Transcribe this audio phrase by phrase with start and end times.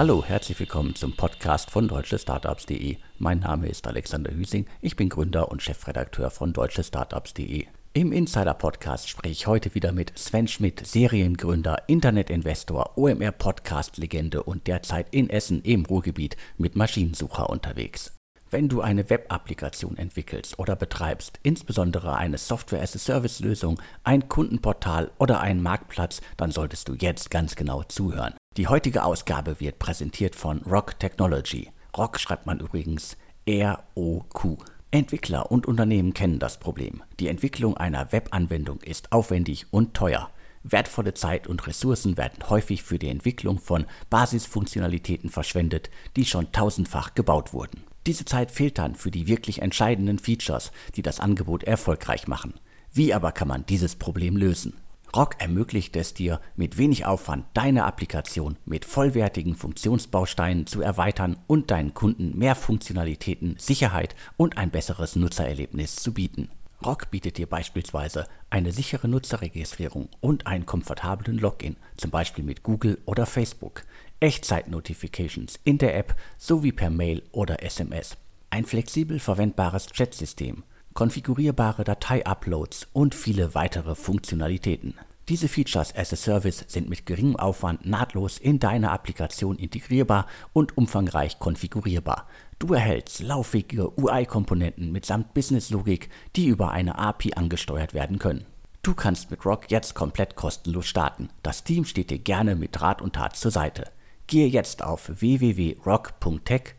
[0.00, 2.96] Hallo, herzlich willkommen zum Podcast von deutschestartups.de.
[3.18, 7.66] Mein Name ist Alexander Hüsing, ich bin Gründer und Chefredakteur von deutschestartups.de.
[7.92, 14.42] Im Insider Podcast spreche ich heute wieder mit Sven Schmidt, Seriengründer, Internetinvestor, OMR Podcast Legende
[14.42, 18.16] und derzeit in Essen im Ruhrgebiet mit Maschinensucher unterwegs.
[18.50, 26.22] Wenn du eine Web-Applikation entwickelst oder betreibst, insbesondere eine Software-as-a-Service-Lösung, ein Kundenportal oder einen Marktplatz,
[26.38, 28.32] dann solltest du jetzt ganz genau zuhören.
[28.56, 31.70] Die heutige Ausgabe wird präsentiert von Rock Technology.
[31.96, 34.58] Rock schreibt man übrigens R-O-Q.
[34.90, 37.04] Entwickler und Unternehmen kennen das Problem.
[37.20, 40.30] Die Entwicklung einer Webanwendung ist aufwendig und teuer.
[40.64, 47.14] Wertvolle Zeit und Ressourcen werden häufig für die Entwicklung von Basisfunktionalitäten verschwendet, die schon tausendfach
[47.14, 47.84] gebaut wurden.
[48.08, 52.54] Diese Zeit fehlt dann für die wirklich entscheidenden Features, die das Angebot erfolgreich machen.
[52.92, 54.74] Wie aber kann man dieses Problem lösen?
[55.14, 61.72] Rock ermöglicht es dir, mit wenig Aufwand deine Applikation mit vollwertigen Funktionsbausteinen zu erweitern und
[61.72, 66.48] deinen Kunden mehr Funktionalitäten, Sicherheit und ein besseres Nutzererlebnis zu bieten.
[66.84, 72.98] Rock bietet dir beispielsweise eine sichere Nutzerregistrierung und einen komfortablen Login, zum Beispiel mit Google
[73.04, 73.82] oder Facebook.
[74.20, 78.16] Echtzeit-Notifications in der App sowie per Mail oder SMS,
[78.48, 80.62] ein flexibel verwendbares Chatsystem,
[81.00, 84.98] konfigurierbare Datei-Uploads und viele weitere Funktionalitäten.
[85.30, 90.76] Diese Features as a Service sind mit geringem Aufwand nahtlos in deine Applikation integrierbar und
[90.76, 92.26] umfangreich konfigurierbar.
[92.58, 98.44] Du erhältst lauffähige UI-Komponenten mitsamt Business-Logik, die über eine API angesteuert werden können.
[98.82, 101.30] Du kannst mit Rock jetzt komplett kostenlos starten.
[101.42, 103.86] Das Team steht dir gerne mit Rat und Tat zur Seite.
[104.26, 106.74] Gehe jetzt auf www.rock.tech,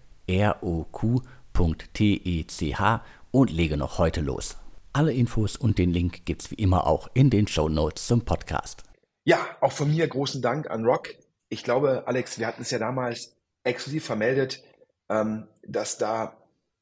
[3.32, 4.58] und lege noch heute los.
[4.94, 8.84] Alle Infos und den Link gibt's wie immer auch in den Show Notes zum Podcast.
[9.24, 11.10] Ja, auch von mir großen Dank an Rock.
[11.50, 14.64] Ich glaube, Alex, wir hatten es ja damals exklusiv vermeldet,
[15.10, 16.38] ähm, dass da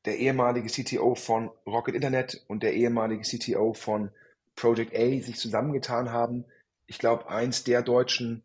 [0.05, 4.11] der ehemalige CTO von Rocket Internet und der ehemalige CTO von
[4.55, 6.45] Project A sich zusammengetan haben.
[6.87, 8.43] Ich glaube, eins der deutschen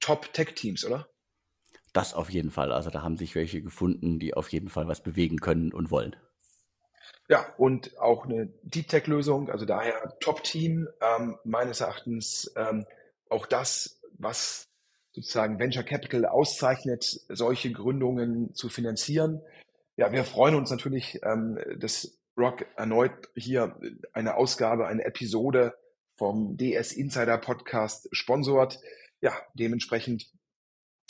[0.00, 1.08] Top-Tech-Teams, oder?
[1.92, 2.70] Das auf jeden Fall.
[2.70, 6.14] Also da haben sich welche gefunden, die auf jeden Fall was bewegen können und wollen.
[7.28, 12.86] Ja, und auch eine Deep Tech-Lösung, also daher Top-Team, ähm, meines Erachtens ähm,
[13.28, 14.66] auch das, was
[15.12, 19.42] sozusagen Venture Capital auszeichnet, solche Gründungen zu finanzieren.
[19.96, 23.78] Ja, wir freuen uns natürlich, ähm, dass Rock erneut hier
[24.12, 25.74] eine Ausgabe, eine Episode
[26.16, 28.80] vom DS Insider Podcast sponsort.
[29.20, 30.30] Ja, dementsprechend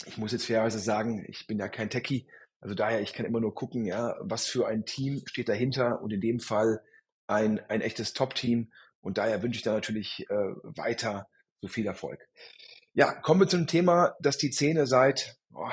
[0.05, 2.27] ich muss jetzt fairerweise sagen, ich bin ja kein Techie,
[2.61, 6.11] also daher, ich kann immer nur gucken, ja, was für ein Team steht dahinter und
[6.11, 6.81] in dem Fall
[7.27, 8.71] ein, ein echtes Top-Team.
[9.01, 10.33] Und daher wünsche ich da natürlich äh,
[10.63, 11.29] weiter
[11.61, 12.27] so viel Erfolg.
[12.93, 15.69] Ja, kommen wir zum Thema, das die Szene seit oh,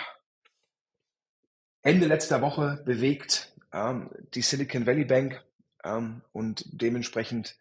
[1.82, 3.54] Ende letzter Woche bewegt.
[3.72, 5.44] Ähm, die Silicon Valley Bank
[5.82, 7.58] ähm, und dementsprechend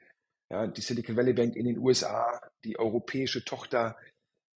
[0.52, 3.98] ja, die Silicon Valley Bank in den USA, die europäische Tochter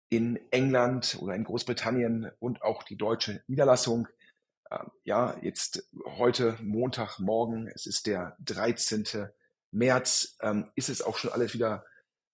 [0.09, 4.07] in England oder in Großbritannien und auch die deutsche Niederlassung.
[4.71, 5.87] Ähm, ja, jetzt
[6.17, 9.29] heute Montag, morgen, es ist der 13.
[9.71, 11.85] März, ähm, ist es auch schon alles wieder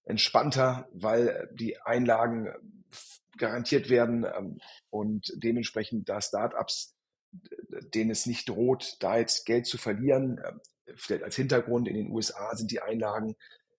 [0.04, 2.54] entspannter, weil die Einlagen
[3.38, 4.60] garantiert werden ähm,
[4.90, 6.96] und dementsprechend da Startups,
[7.94, 10.42] denen es nicht droht, da jetzt Geld zu verlieren.
[10.96, 13.36] Vielleicht als Hintergrund, in den USA sind die Einlagen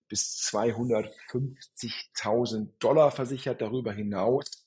[0.09, 3.62] bis 250.000 Dollar versichert.
[3.62, 4.66] Darüber hinaus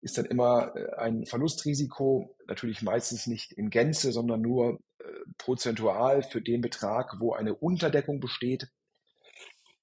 [0.00, 5.04] ist dann immer äh, ein Verlustrisiko, natürlich meistens nicht in Gänze, sondern nur äh,
[5.38, 8.68] prozentual für den Betrag, wo eine Unterdeckung besteht.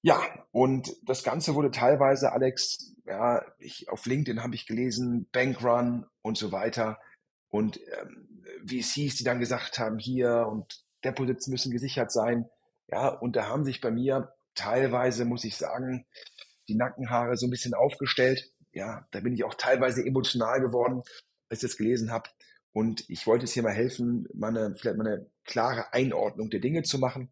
[0.02, 6.06] Ja, und das Ganze wurde teilweise, Alex, ja, ich, auf LinkedIn habe ich gelesen, Bankrun
[6.22, 6.98] und so weiter.
[7.48, 12.48] Und ähm, VCs, die dann gesagt haben, hier und Deposits müssen gesichert sein.
[12.88, 16.06] Ja, und da haben sich bei mir teilweise, muss ich sagen,
[16.68, 18.52] die Nackenhaare so ein bisschen aufgestellt.
[18.78, 21.02] Ja, da bin ich auch teilweise emotional geworden,
[21.50, 22.30] als ich das gelesen habe.
[22.72, 26.84] Und ich wollte es hier mal helfen, meine, vielleicht mal eine klare Einordnung der Dinge
[26.84, 27.28] zu machen.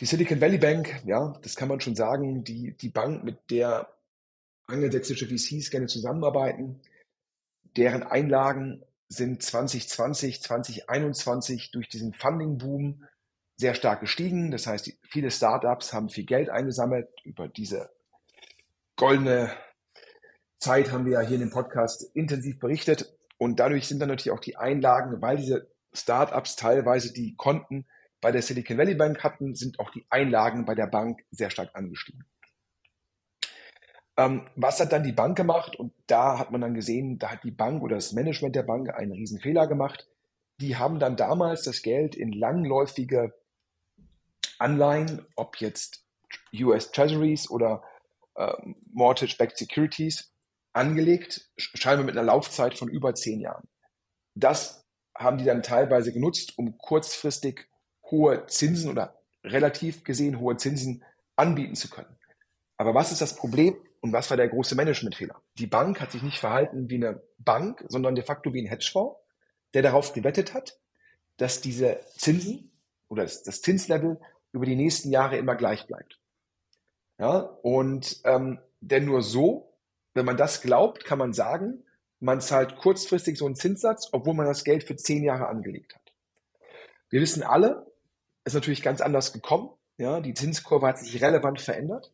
[0.00, 3.94] Die Silicon Valley Bank, ja, das kann man schon sagen, die, die Bank, mit der
[4.66, 6.80] angelsächsische VCs gerne zusammenarbeiten,
[7.76, 13.04] deren Einlagen sind 2020, 2021 durch diesen Funding-Boom
[13.56, 14.50] sehr stark gestiegen.
[14.50, 17.08] Das heißt, viele Startups haben viel Geld eingesammelt.
[17.24, 17.90] Über diese
[18.98, 19.50] goldene
[20.58, 23.16] Zeit haben wir ja hier in dem Podcast intensiv berichtet.
[23.38, 27.86] Und dadurch sind dann natürlich auch die Einlagen, weil diese Startups teilweise die Konten
[28.20, 31.70] bei der Silicon Valley Bank hatten, sind auch die Einlagen bei der Bank sehr stark
[31.74, 32.24] angestiegen.
[34.16, 35.76] Ähm, was hat dann die Bank gemacht?
[35.76, 38.92] Und da hat man dann gesehen, da hat die Bank oder das Management der Bank
[38.92, 40.08] einen riesen Fehler gemacht.
[40.60, 43.32] Die haben dann damals das Geld in langläufige
[44.58, 46.04] Anleihen, ob jetzt
[46.52, 47.84] US Treasuries oder
[48.38, 48.52] äh,
[48.92, 50.32] Mortgage-Backed Securities,
[50.72, 53.68] angelegt, scheinbar mit einer Laufzeit von über zehn Jahren.
[54.34, 54.86] Das
[55.16, 57.68] haben die dann teilweise genutzt, um kurzfristig
[58.04, 61.04] hohe Zinsen oder relativ gesehen hohe Zinsen
[61.36, 62.16] anbieten zu können.
[62.76, 65.42] Aber was ist das Problem und was war der große Managementfehler?
[65.58, 69.18] Die Bank hat sich nicht verhalten wie eine Bank, sondern de facto wie ein Hedgefonds,
[69.74, 70.78] der darauf gewettet hat,
[71.36, 72.70] dass diese Zinsen
[73.08, 74.20] oder das, das Zinslevel
[74.52, 76.20] über die nächsten Jahre immer gleich bleibt.
[77.18, 79.74] Ja, und ähm, denn nur so,
[80.14, 81.84] wenn man das glaubt, kann man sagen,
[82.20, 86.12] man zahlt kurzfristig so einen Zinssatz, obwohl man das Geld für zehn Jahre angelegt hat.
[87.10, 87.86] Wir wissen alle,
[88.44, 89.70] ist natürlich ganz anders gekommen.
[89.96, 92.12] Ja, die Zinskurve hat sich relevant verändert.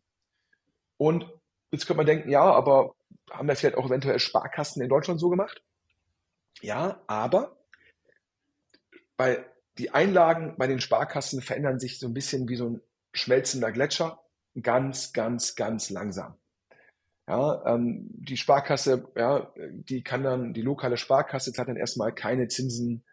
[0.96, 1.30] Und
[1.70, 2.94] jetzt könnte man denken, ja, aber
[3.30, 5.62] haben das vielleicht auch eventuell Sparkassen in Deutschland so gemacht?
[6.60, 7.56] Ja, aber
[9.16, 9.44] bei
[9.78, 12.80] die Einlagen bei den Sparkassen verändern sich so ein bisschen wie so ein
[13.12, 14.23] schmelzender Gletscher,
[14.60, 16.36] ganz, ganz, ganz langsam.
[17.26, 22.48] Ja, ähm, die Sparkasse, ja, die kann dann, die lokale Sparkasse zahlt dann erstmal keine
[22.48, 23.04] Zinsen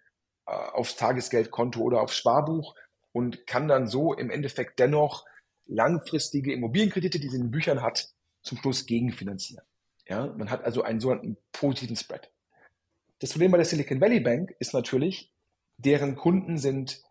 [0.45, 2.75] äh, aufs Tagesgeldkonto oder aufs Sparbuch
[3.13, 5.25] und kann dann so im Endeffekt dennoch
[5.65, 8.09] langfristige Immobilienkredite, die sie in den Büchern hat,
[8.43, 9.65] zum Schluss gegenfinanzieren.
[10.07, 12.29] Ja, man hat also einen sogenannten positiven Spread.
[13.19, 15.31] Das Problem bei der Silicon Valley Bank ist natürlich,
[15.77, 17.01] deren Kunden sind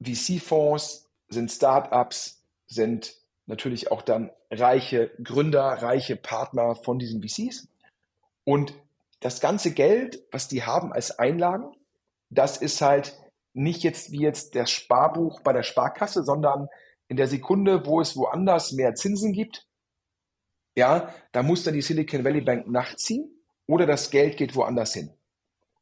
[0.00, 3.16] VC-Fonds, sind Startups, sind
[3.48, 7.68] natürlich auch dann reiche Gründer, reiche Partner von diesen VCs.
[8.44, 8.74] Und
[9.20, 11.72] das ganze Geld, was die haben als Einlagen,
[12.30, 13.18] das ist halt
[13.54, 16.68] nicht jetzt wie jetzt das Sparbuch bei der Sparkasse, sondern
[17.08, 19.66] in der Sekunde, wo es woanders mehr Zinsen gibt,
[20.76, 23.28] ja, da muss dann die Silicon Valley Bank nachziehen
[23.66, 25.10] oder das Geld geht woanders hin.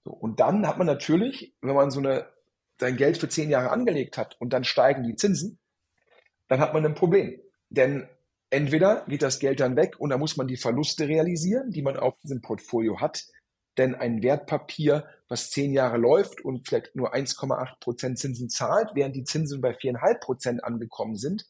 [0.05, 2.27] So, und dann hat man natürlich, wenn man so eine,
[2.81, 5.59] sein Geld für zehn Jahre angelegt hat und dann steigen die Zinsen,
[6.49, 7.41] dann hat man ein Problem.
[7.69, 8.09] Denn
[8.51, 11.97] entweder geht das Geld dann weg und da muss man die Verluste realisieren, die man
[11.97, 13.25] auf diesem Portfolio hat.
[13.77, 19.15] Denn ein Wertpapier, was zehn Jahre läuft und vielleicht nur 1,8 Prozent Zinsen zahlt, während
[19.17, 21.47] die Zinsen bei 4,5 Prozent angekommen sind,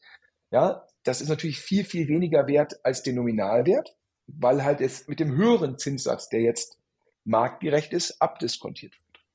[0.51, 3.95] ja, das ist natürlich viel, viel weniger wert als der Nominalwert,
[4.27, 6.77] weil halt es mit dem höheren Zinssatz, der jetzt
[7.23, 9.25] marktgerecht ist, abdiskontiert wird.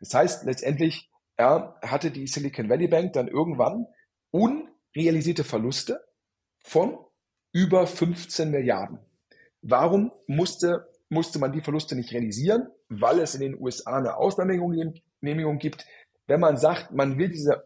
[0.00, 3.86] Das heißt, letztendlich ja, hatte die Silicon Valley Bank dann irgendwann
[4.30, 6.06] unrealisierte Verluste
[6.66, 6.98] von
[7.52, 8.98] über 15 Milliarden.
[9.62, 12.68] Warum musste, musste man die Verluste nicht realisieren?
[12.88, 15.86] Weil es in den USA eine Ausnahmegenehmigung gibt.
[16.26, 17.64] Wenn man sagt, man will diese,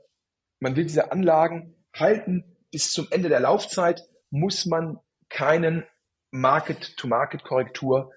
[0.60, 4.98] man will diese Anlagen halten bis zum Ende der Laufzeit, muss man
[5.28, 5.84] keinen
[6.30, 8.12] Market-to-Market-Korrektur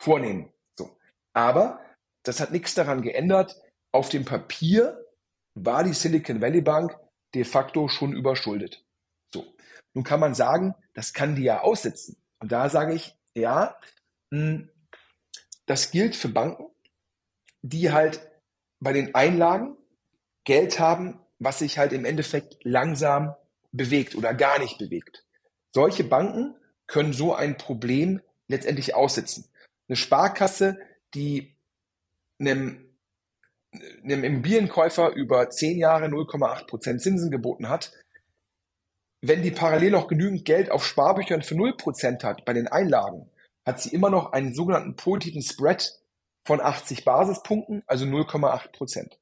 [0.00, 0.52] vornehmen.
[0.78, 0.96] So.
[1.34, 1.80] Aber
[2.22, 3.60] das hat nichts daran geändert.
[3.92, 5.04] Auf dem Papier
[5.54, 6.96] war die Silicon Valley Bank
[7.34, 8.87] de facto schon überschuldet.
[9.94, 12.16] Nun kann man sagen, das kann die ja aussitzen.
[12.40, 13.76] Und da sage ich, ja,
[14.30, 14.70] hm,
[15.66, 16.66] das gilt für Banken,
[17.62, 18.20] die halt
[18.80, 19.76] bei den Einlagen
[20.44, 23.34] Geld haben, was sich halt im Endeffekt langsam
[23.72, 25.24] bewegt oder gar nicht bewegt.
[25.72, 29.44] Solche Banken können so ein Problem letztendlich aussitzen.
[29.88, 30.78] Eine Sparkasse,
[31.14, 31.54] die
[32.38, 32.94] einem,
[34.02, 37.92] einem Immobilienkäufer über zehn Jahre 0,8 Prozent Zinsen geboten hat,
[39.20, 43.30] wenn die parallel noch genügend Geld auf Sparbüchern für 0% hat bei den Einlagen,
[43.66, 45.92] hat sie immer noch einen sogenannten positiven Spread
[46.46, 49.18] von 80 Basispunkten, also 0,8%.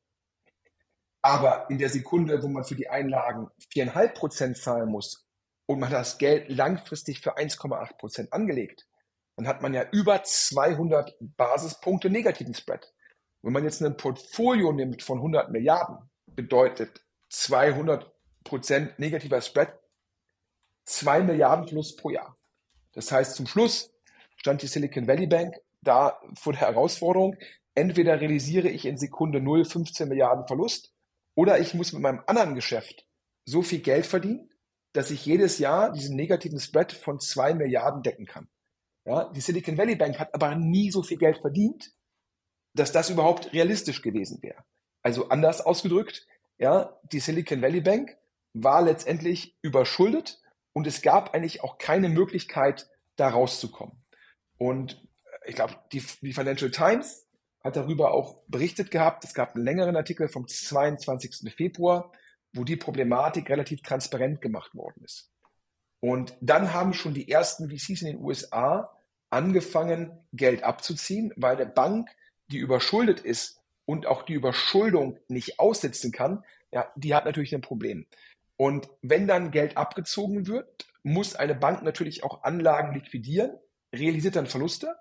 [1.22, 5.26] Aber in der Sekunde, wo man für die Einlagen 4,5% zahlen muss
[5.66, 8.86] und man das Geld langfristig für 1,8% angelegt,
[9.36, 12.92] dann hat man ja über 200 Basispunkte negativen Spread.
[13.42, 18.04] Wenn man jetzt ein Portfolio nimmt von 100 Milliarden, bedeutet 200%
[18.98, 19.76] negativer Spread
[20.86, 22.36] 2 Milliarden Plus pro Jahr.
[22.92, 23.92] Das heißt, zum Schluss
[24.36, 27.36] stand die Silicon Valley Bank da vor der Herausforderung,
[27.74, 30.92] entweder realisiere ich in Sekunde 0 15 Milliarden Verlust
[31.34, 33.06] oder ich muss mit meinem anderen Geschäft
[33.44, 34.50] so viel Geld verdienen,
[34.92, 38.48] dass ich jedes Jahr diesen negativen Spread von 2 Milliarden decken kann.
[39.04, 41.92] Ja, die Silicon Valley Bank hat aber nie so viel Geld verdient,
[42.74, 44.64] dass das überhaupt realistisch gewesen wäre.
[45.02, 46.26] Also anders ausgedrückt,
[46.58, 48.16] ja, die Silicon Valley Bank
[48.54, 50.40] war letztendlich überschuldet
[50.76, 53.96] und es gab eigentlich auch keine Möglichkeit, da rauszukommen.
[54.58, 55.02] Und
[55.46, 57.26] ich glaube, die, die Financial Times
[57.64, 59.24] hat darüber auch berichtet gehabt.
[59.24, 61.50] Es gab einen längeren Artikel vom 22.
[61.50, 62.12] Februar,
[62.52, 65.32] wo die Problematik relativ transparent gemacht worden ist.
[66.00, 68.94] Und dann haben schon die ersten VCs in den USA
[69.30, 72.10] angefangen, Geld abzuziehen, weil eine Bank,
[72.48, 77.62] die überschuldet ist und auch die Überschuldung nicht aussitzen kann, ja, die hat natürlich ein
[77.62, 78.06] Problem.
[78.56, 83.58] Und wenn dann Geld abgezogen wird, muss eine Bank natürlich auch Anlagen liquidieren,
[83.94, 84.96] realisiert dann Verluste.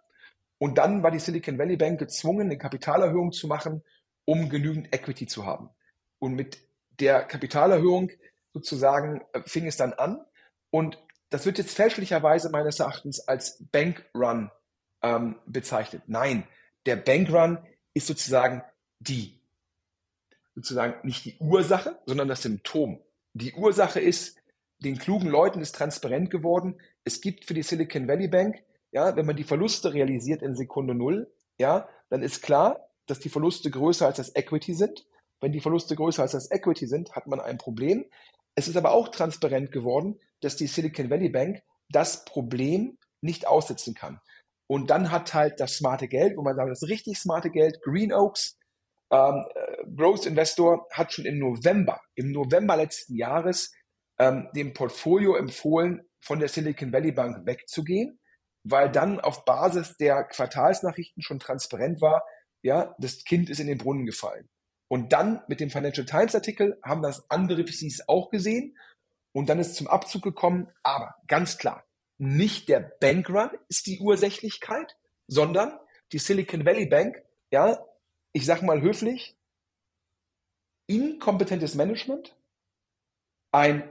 [0.57, 3.83] Und dann war die Silicon Valley Bank gezwungen, eine Kapitalerhöhung zu machen,
[4.25, 5.69] um genügend Equity zu haben.
[6.19, 6.57] Und mit
[6.99, 8.11] der Kapitalerhöhung
[8.53, 10.25] sozusagen äh, fing es dann an.
[10.69, 10.97] Und
[11.29, 14.51] das wird jetzt fälschlicherweise meines Erachtens als Bankrun
[15.01, 16.03] ähm, bezeichnet.
[16.07, 16.47] Nein,
[16.85, 17.57] der Bankrun
[17.93, 18.63] ist sozusagen
[18.99, 19.41] die,
[20.55, 23.01] sozusagen nicht die Ursache, sondern das Symptom.
[23.35, 24.37] Die Ursache ist,
[24.79, 29.25] den klugen Leuten ist transparent geworden, es gibt für die Silicon Valley Bank, ja, wenn
[29.25, 34.05] man die Verluste realisiert in Sekunde Null, ja, dann ist klar, dass die Verluste größer
[34.05, 35.05] als das Equity sind.
[35.41, 38.05] Wenn die Verluste größer als das Equity sind, hat man ein Problem.
[38.55, 43.95] Es ist aber auch transparent geworden, dass die Silicon Valley Bank das Problem nicht aussitzen
[43.95, 44.21] kann.
[44.67, 48.13] Und dann hat halt das smarte Geld, wo man sagt, das richtig smarte Geld, Green
[48.13, 48.57] Oaks,
[49.15, 53.71] ähm, äh, Growth Investor hat schon im November, im November letzten Jahres
[54.19, 58.19] ähm, dem Portfolio empfohlen, von der Silicon Valley Bank wegzugehen,
[58.63, 62.23] weil dann auf Basis der Quartalsnachrichten schon transparent war,
[62.63, 64.49] ja, das Kind ist in den Brunnen gefallen.
[64.87, 68.75] Und dann mit dem Financial Times Artikel haben das andere VCs auch gesehen
[69.33, 70.71] und dann ist zum Abzug gekommen.
[70.81, 71.85] Aber ganz klar,
[72.17, 75.77] nicht der Bankrun ist die Ursächlichkeit, sondern
[76.11, 77.85] die Silicon Valley Bank, ja,
[78.35, 79.33] ich sag mal höflich,
[80.87, 82.35] inkompetentes Management,
[83.53, 83.89] ein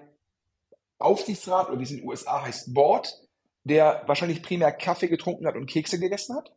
[0.99, 3.27] Aufsichtsrat oder wie es in den USA heißt, Board,
[3.65, 6.55] der wahrscheinlich primär Kaffee getrunken hat und Kekse gegessen hat.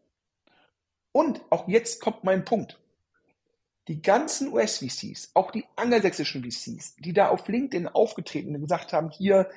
[1.13, 2.77] Und auch jetzt kommt mein Punkt.
[3.87, 9.11] Die ganzen US-VCs, auch die angelsächsischen VCs, die da auf LinkedIn aufgetreten und gesagt haben,
[9.11, 9.49] hier,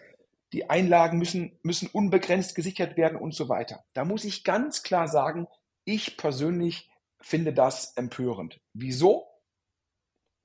[0.53, 3.85] die Einlagen müssen, müssen unbegrenzt gesichert werden und so weiter.
[3.93, 5.49] Da muss ich ganz klar sagen,
[5.85, 6.90] ich persönlich
[7.21, 8.61] finde das empörend.
[8.73, 9.27] Wieso?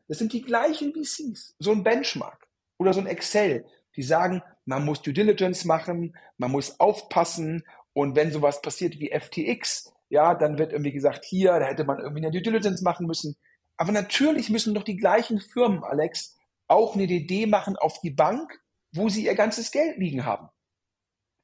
[0.08, 3.66] Das sind die gleichen VCs, so ein Benchmark oder so ein Excel,
[3.96, 7.64] die sagen, man muss Due Diligence machen, man muss aufpassen
[7.94, 12.00] und wenn sowas passiert wie FTX, ja, dann wird irgendwie gesagt, hier, da hätte man
[12.00, 13.36] irgendwie eine Due Diligence machen müssen.
[13.78, 18.62] Aber natürlich müssen doch die gleichen Firmen, Alex, auch eine DD machen auf die Bank,
[18.94, 20.50] wo sie ihr ganzes Geld liegen haben.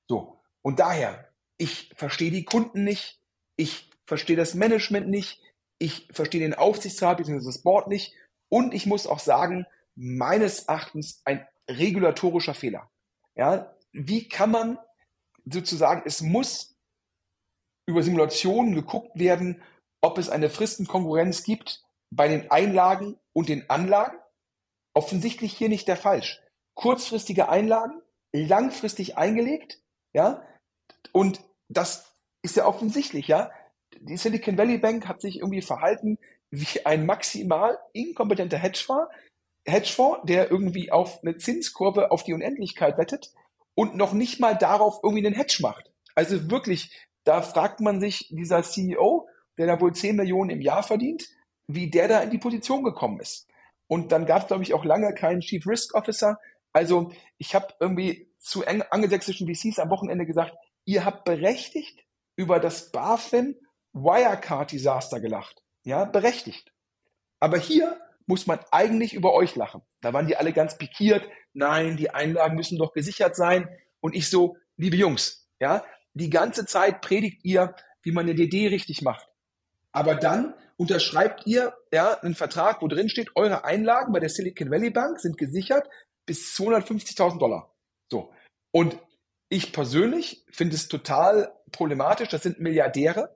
[0.08, 0.42] So.
[0.62, 3.20] Und daher, ich verstehe die Kunden nicht,
[3.56, 5.42] ich verstehe das Management nicht,
[5.78, 7.46] ich verstehe den Aufsichtsrat bzw.
[7.46, 8.14] das Board nicht
[8.50, 9.66] und ich muss auch sagen,
[9.96, 12.92] meines Erachtens ein regulatorischer Fehler.
[13.36, 14.78] Ja, wie kann man
[15.46, 16.76] sozusagen, es muss
[17.86, 19.62] über Simulationen geguckt werden,
[20.02, 24.18] ob es eine Fristenkonkurrenz gibt bei den Einlagen und den Anlagen.
[24.94, 26.42] Offensichtlich hier nicht der Falsch.
[26.74, 28.02] Kurzfristige Einlagen,
[28.34, 30.46] langfristig eingelegt, ja,
[31.14, 31.40] und
[31.70, 33.52] das ist ja offensichtlich, ja.
[34.00, 36.18] Die Silicon Valley Bank hat sich irgendwie verhalten
[36.50, 39.12] wie ein maximal inkompetenter Hedgefonds,
[39.66, 43.32] Hedgefonds, der irgendwie auf eine Zinskurve auf die Unendlichkeit wettet
[43.76, 45.92] und noch nicht mal darauf irgendwie einen Hedge macht.
[46.16, 50.84] Also wirklich, da fragt man sich, dieser CEO, der da wohl 10 Millionen im Jahr
[50.84, 51.30] verdient,
[51.68, 53.48] wie der da in die Position gekommen ist.
[53.88, 56.40] Und dann gab es, glaube ich, auch lange keinen Chief Risk Officer.
[56.74, 60.54] Also ich habe irgendwie zu angelsächsischen VCs am Wochenende gesagt,
[60.86, 62.06] ihr habt berechtigt
[62.36, 63.56] über das BaFin
[63.94, 65.62] Wirecard Desaster gelacht.
[65.84, 66.72] Ja, berechtigt.
[67.40, 69.82] Aber hier muss man eigentlich über euch lachen.
[70.02, 71.28] Da waren die alle ganz pikiert.
[71.54, 73.68] Nein, die Einlagen müssen doch gesichert sein.
[74.00, 75.84] Und ich so, liebe Jungs, ja,
[76.14, 79.28] die ganze Zeit predigt ihr, wie man eine DD richtig macht.
[79.92, 84.72] Aber dann unterschreibt ihr ja einen Vertrag, wo drin steht, eure Einlagen bei der Silicon
[84.72, 85.88] Valley Bank sind gesichert
[86.26, 87.74] bis 250.000 Dollar.
[88.10, 88.34] So.
[88.72, 88.98] Und
[89.50, 92.30] ich persönlich finde es total problematisch.
[92.30, 93.36] Das sind Milliardäre,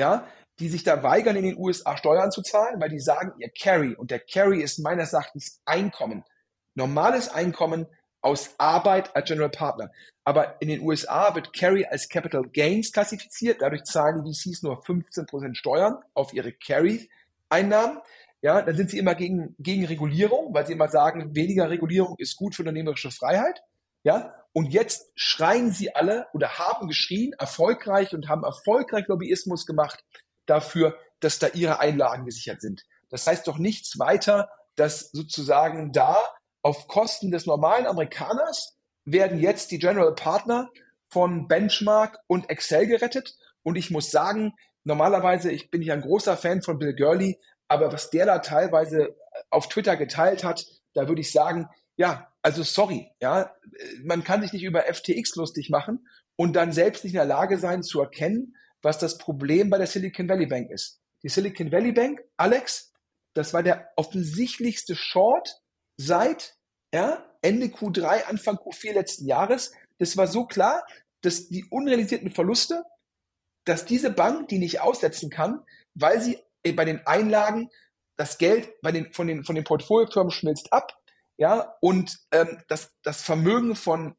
[0.00, 0.26] ja,
[0.58, 3.94] die sich da weigern, in den USA Steuern zu zahlen, weil die sagen, ihr Carry,
[3.94, 6.24] und der Carry ist meines Erachtens Einkommen,
[6.74, 7.86] normales Einkommen
[8.22, 9.90] aus Arbeit als General Partner.
[10.24, 14.82] Aber in den USA wird Carry als Capital Gains klassifiziert, dadurch zahlen die VCs nur
[14.82, 17.98] 15% Steuern auf ihre Carry-Einnahmen.
[18.42, 22.36] Ja, dann sind sie immer gegen, gegen Regulierung, weil sie immer sagen, weniger Regulierung ist
[22.36, 23.62] gut für unternehmerische Freiheit.
[24.02, 30.04] Ja, und jetzt schreien sie alle oder haben geschrien, erfolgreich und haben erfolgreich Lobbyismus gemacht
[30.46, 32.84] dafür, dass da ihre Einlagen gesichert sind.
[33.10, 36.16] Das heißt doch nichts weiter, dass sozusagen da
[36.62, 40.70] auf Kosten des normalen Amerikaners werden jetzt die General Partner
[41.08, 43.36] von Benchmark und Excel gerettet.
[43.62, 44.54] Und ich muss sagen,
[44.84, 47.38] normalerweise, ich bin ja ein großer Fan von Bill Gurley,
[47.68, 49.16] aber was der da teilweise
[49.50, 50.64] auf Twitter geteilt hat,
[50.94, 53.54] da würde ich sagen, ja, also sorry, ja,
[54.02, 56.06] man kann sich nicht über FTX lustig machen
[56.36, 59.86] und dann selbst nicht in der Lage sein zu erkennen, was das Problem bei der
[59.86, 61.00] Silicon Valley Bank ist.
[61.22, 62.92] Die Silicon Valley Bank, Alex,
[63.34, 65.60] das war der offensichtlichste Short
[65.96, 66.56] seit
[66.92, 69.72] ja, Ende Q3, Anfang Q4 letzten Jahres.
[69.98, 70.84] Das war so klar,
[71.20, 72.82] dass die unrealisierten Verluste,
[73.64, 75.62] dass diese Bank die nicht aussetzen kann,
[75.94, 76.38] weil sie
[76.74, 77.68] bei den Einlagen
[78.16, 80.99] das Geld bei den, von, den, von den Portfoliofirmen schmilzt ab,
[81.40, 84.14] ja, und ähm, das, das Vermögen von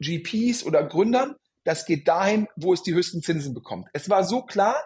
[0.00, 3.88] GPs oder Gründern, das geht dahin, wo es die höchsten Zinsen bekommt.
[3.94, 4.76] Es war so klar,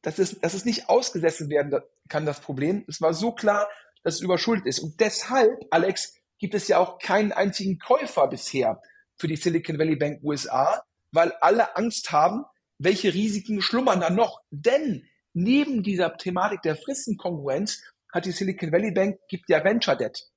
[0.00, 2.86] dass es, dass es nicht ausgesessen werden kann, das Problem.
[2.88, 3.68] Es war so klar,
[4.02, 4.78] dass es überschuldet ist.
[4.78, 8.80] Und deshalb, Alex, gibt es ja auch keinen einzigen Käufer bisher
[9.16, 12.46] für die Silicon Valley Bank USA, weil alle Angst haben,
[12.78, 14.40] welche Risiken schlummern da noch.
[14.50, 20.29] Denn neben dieser Thematik der Fristenkongruenz hat die Silicon Valley Bank, gibt ja Venture Debt.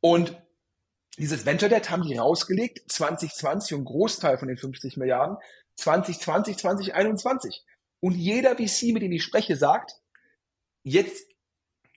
[0.00, 0.40] Und
[1.18, 5.36] dieses Venture Debt haben die rausgelegt, 2020 und Großteil von den 50 Milliarden,
[5.76, 7.64] 2020, 2021.
[8.00, 9.92] Und jeder VC, mit dem ich spreche, sagt,
[10.82, 11.26] jetzt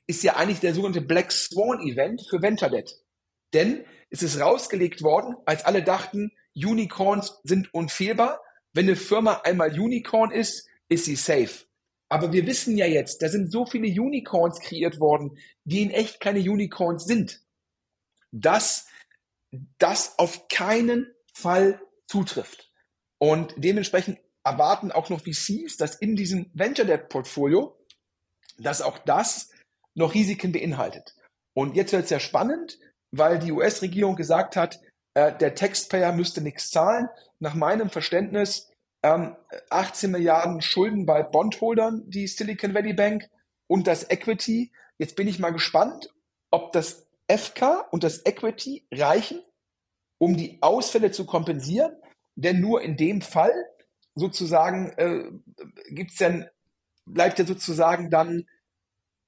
[0.07, 2.93] ist ja eigentlich der sogenannte Black Swan Event für Venture Debt.
[3.53, 8.41] Denn es ist rausgelegt worden, als alle dachten, Unicorns sind unfehlbar.
[8.73, 11.65] Wenn eine Firma einmal Unicorn ist, ist sie safe.
[12.09, 16.19] Aber wir wissen ja jetzt, da sind so viele Unicorns kreiert worden, die in echt
[16.19, 17.41] keine Unicorns sind,
[18.33, 18.87] dass
[19.77, 22.71] das auf keinen Fall zutrifft.
[23.19, 27.77] Und dementsprechend erwarten auch noch VCs, dass in diesem Venture Debt Portfolio,
[28.57, 29.51] dass auch das
[29.93, 31.15] noch Risiken beinhaltet.
[31.53, 32.79] Und jetzt wird es ja spannend,
[33.11, 34.81] weil die US-Regierung gesagt hat,
[35.13, 37.07] äh, der Taxpayer müsste nichts zahlen.
[37.39, 38.71] Nach meinem Verständnis
[39.03, 39.35] ähm,
[39.69, 43.29] 18 Milliarden Schulden bei Bondholdern, die Silicon Valley Bank
[43.67, 44.71] und das Equity.
[44.97, 46.09] Jetzt bin ich mal gespannt,
[46.49, 49.41] ob das FK und das Equity reichen,
[50.17, 51.95] um die Ausfälle zu kompensieren.
[52.35, 53.53] Denn nur in dem Fall
[54.15, 55.31] sozusagen äh,
[55.89, 56.47] gibt's dann,
[57.05, 58.45] bleibt ja sozusagen dann,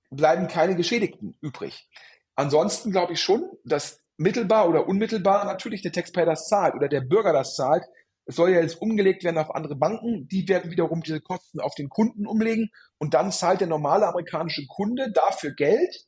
[0.09, 1.87] bleiben keine Geschädigten übrig.
[2.35, 7.01] Ansonsten glaube ich schon, dass mittelbar oder unmittelbar natürlich der Taxpayer das zahlt oder der
[7.01, 7.83] Bürger das zahlt,
[8.25, 10.27] es soll ja jetzt umgelegt werden auf andere Banken.
[10.27, 12.71] Die werden wiederum diese Kosten auf den Kunden umlegen.
[12.97, 16.05] Und dann zahlt der normale amerikanische Kunde dafür Geld,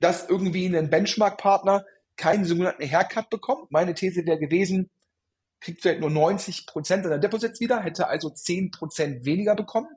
[0.00, 1.84] dass irgendwie ein Benchmark-Partner
[2.16, 3.70] keinen sogenannten Haircut bekommt.
[3.70, 4.90] Meine These wäre gewesen,
[5.60, 9.88] kriegt vielleicht nur 90 Prozent seiner Deposits wieder, hätte also 10 Prozent weniger bekommen.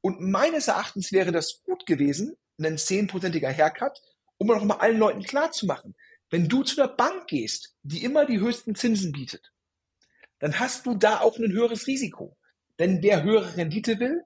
[0.00, 4.00] Und meines Erachtens wäre das gut gewesen, ein 10-prozentiger Haircut,
[4.38, 5.94] um noch mal allen Leuten klarzumachen,
[6.30, 9.52] wenn du zu einer Bank gehst, die immer die höchsten Zinsen bietet,
[10.40, 12.36] dann hast du da auch ein höheres Risiko.
[12.78, 14.24] Denn wer höhere Rendite will,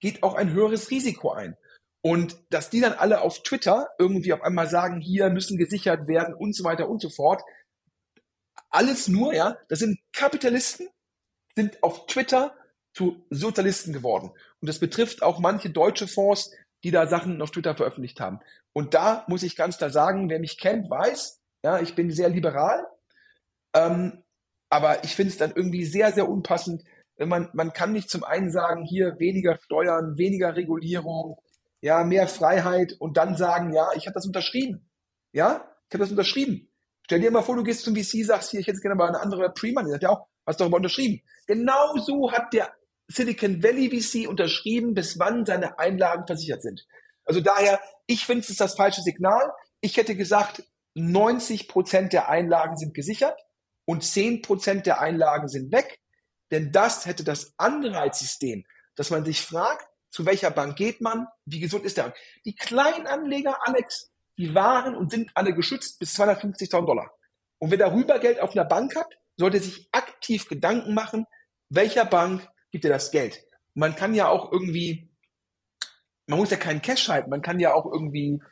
[0.00, 1.56] geht auch ein höheres Risiko ein.
[2.02, 6.34] Und dass die dann alle auf Twitter irgendwie auf einmal sagen, hier müssen gesichert werden
[6.34, 7.42] und so weiter und so fort.
[8.70, 10.88] Alles nur, ja, das sind Kapitalisten,
[11.56, 12.54] sind auf Twitter
[12.94, 14.30] zu Sozialisten geworden.
[14.60, 16.50] Und das betrifft auch manche deutsche Fonds,
[16.82, 18.40] die da Sachen auf Twitter veröffentlicht haben.
[18.72, 22.28] Und da muss ich ganz klar sagen, wer mich kennt, weiß, ja, ich bin sehr
[22.28, 22.86] liberal.
[23.74, 24.22] Ähm,
[24.70, 26.84] aber ich finde es dann irgendwie sehr, sehr unpassend.
[27.18, 31.36] Man, man kann nicht zum einen sagen, hier weniger Steuern, weniger Regulierung,
[31.80, 34.90] ja, mehr Freiheit und dann sagen, ja, ich habe das unterschrieben.
[35.32, 36.68] Ja, ich habe das unterschrieben.
[37.04, 39.20] Stell dir mal vor, du gehst zum VC, sagst hier, ich hätte gerne mal eine
[39.20, 39.90] andere Pre-Money.
[39.90, 41.22] Sagt ja auch, hast darüber unterschrieben.
[41.46, 42.72] Genau so hat der
[43.08, 46.86] Silicon Valley VC unterschrieben, bis wann seine Einlagen versichert sind.
[47.24, 49.52] Also daher, ich finde, es das falsche Signal.
[49.80, 50.62] Ich hätte gesagt,
[50.94, 53.38] 90 Prozent der Einlagen sind gesichert
[53.84, 56.00] und 10% der Einlagen sind weg.
[56.50, 58.64] Denn das hätte das Anreizsystem,
[58.94, 62.16] dass man sich fragt, zu welcher Bank geht man, wie gesund ist der Bank.
[62.44, 67.10] Die kleinen Anleger, Alex, die waren und sind alle geschützt bis 250.000 Dollar.
[67.58, 71.26] Und wer darüber Geld auf einer Bank hat, sollte sich aktiv Gedanken machen,
[71.68, 73.44] welcher Bank gibt dir das Geld.
[73.74, 75.10] Man kann ja auch irgendwie,
[76.26, 78.42] man muss ja keinen Cash halten, man kann ja auch irgendwie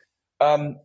[0.40, 0.80] ähm,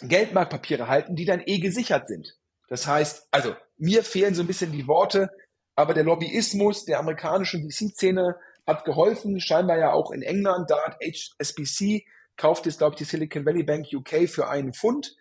[0.00, 2.36] Geldmarktpapiere halten, die dann eh gesichert sind.
[2.68, 5.30] Das heißt, also mir fehlen so ein bisschen die Worte,
[5.76, 10.70] aber der Lobbyismus der amerikanischen VC-Szene hat geholfen, scheinbar ja auch in England.
[10.70, 12.04] Da hat HSBC
[12.36, 15.16] kauft jetzt, glaube ich, die Silicon Valley Bank UK für einen Pfund.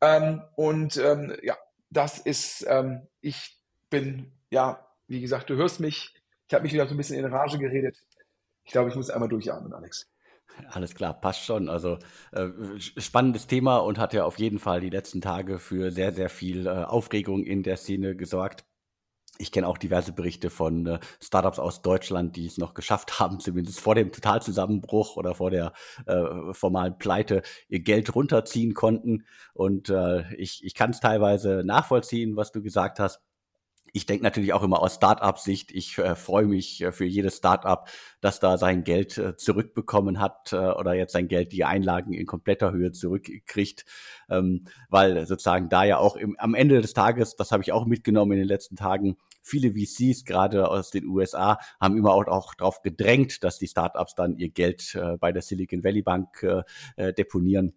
[0.00, 1.56] Ähm, und ähm, ja,
[1.90, 3.58] das ist, ähm, ich
[3.90, 6.14] bin, ja, wie gesagt, du hörst mich,
[6.48, 7.96] ich habe mich wieder so ein bisschen in Rage geredet.
[8.64, 10.08] Ich glaube, ich muss einmal durchatmen, Alex.
[10.68, 11.68] Alles klar, passt schon.
[11.68, 11.98] Also
[12.32, 16.28] äh, spannendes Thema und hat ja auf jeden Fall die letzten Tage für sehr, sehr
[16.28, 18.64] viel äh, Aufregung in der Szene gesorgt.
[19.38, 23.40] Ich kenne auch diverse Berichte von äh, Startups aus Deutschland, die es noch geschafft haben,
[23.40, 25.72] zumindest vor dem Totalzusammenbruch oder vor der
[26.06, 29.24] äh, formalen Pleite ihr Geld runterziehen konnten.
[29.54, 33.20] Und äh, ich, ich kann es teilweise nachvollziehen, was du gesagt hast
[33.92, 35.70] ich denke natürlich auch immer aus Start-up-Sicht.
[35.70, 37.88] Ich äh, freue mich äh, für jedes Start-up,
[38.20, 42.26] das da sein Geld äh, zurückbekommen hat äh, oder jetzt sein Geld, die Einlagen in
[42.26, 43.84] kompletter Höhe zurückkriegt,
[44.30, 47.84] ähm, weil sozusagen da ja auch im, am Ende des Tages, das habe ich auch
[47.84, 52.54] mitgenommen in den letzten Tagen, viele VCs, gerade aus den USA, haben immer auch, auch
[52.54, 56.42] darauf gedrängt, dass die Startups dann ihr Geld äh, bei der Silicon Valley Bank
[56.96, 57.74] äh, deponieren.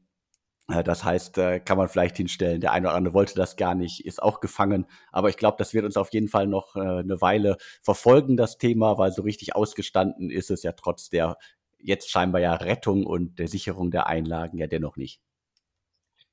[0.67, 3.75] Äh, das heißt, äh, kann man vielleicht hinstellen, der eine oder andere wollte das gar
[3.75, 4.86] nicht, ist auch gefangen.
[5.12, 8.58] Aber ich glaube, das wird uns auf jeden Fall noch äh, eine Weile verfolgen, das
[8.58, 11.38] Thema, weil so richtig ausgestanden ist es ja trotz der
[11.78, 15.21] jetzt scheinbar ja Rettung und der Sicherung der Einlagen ja dennoch nicht.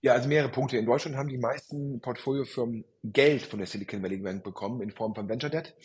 [0.01, 0.79] Ja, also mehrere Punkte.
[0.79, 5.15] In Deutschland haben die meisten Portfoliofirmen Geld von der Silicon Valley Bank bekommen in Form
[5.15, 5.77] von Venture Debt.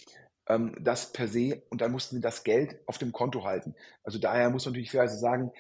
[0.48, 3.76] Ähm, das per se und dann mussten sie das Geld auf dem Konto halten.
[4.04, 5.52] Also daher muss man natürlich fairerweise sagen,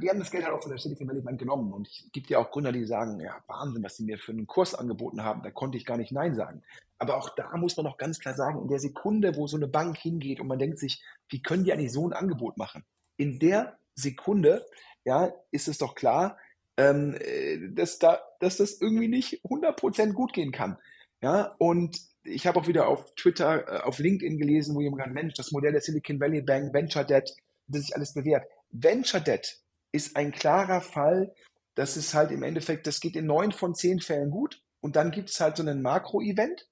[0.00, 1.72] die haben das Geld halt auch von der Silicon Valley Bank genommen.
[1.72, 4.46] Und es gibt ja auch Gründer, die sagen, ja, Wahnsinn, was sie mir für einen
[4.46, 5.42] Kurs angeboten haben.
[5.42, 6.62] Da konnte ich gar nicht Nein sagen.
[6.98, 9.68] Aber auch da muss man noch ganz klar sagen, in der Sekunde, wo so eine
[9.68, 12.84] Bank hingeht und man denkt sich, wie können die eigentlich so ein Angebot machen?
[13.16, 14.64] In der Sekunde,
[15.04, 16.38] ja, ist es doch klar,
[16.76, 20.78] ähm, äh, dass, da, dass das irgendwie nicht 100% gut gehen kann.
[21.20, 25.14] Ja, und ich habe auch wieder auf Twitter, äh, auf LinkedIn gelesen, wo jemand gesagt,
[25.14, 27.34] Mensch, das Modell der Silicon Valley Bank, Venture Debt,
[27.66, 28.46] das sich alles bewährt.
[28.70, 29.63] Venture Debt
[29.94, 31.32] ist ein klarer Fall,
[31.76, 35.12] das ist halt im Endeffekt, das geht in neun von zehn Fällen gut und dann
[35.12, 36.68] gibt es halt so einen Makro-Event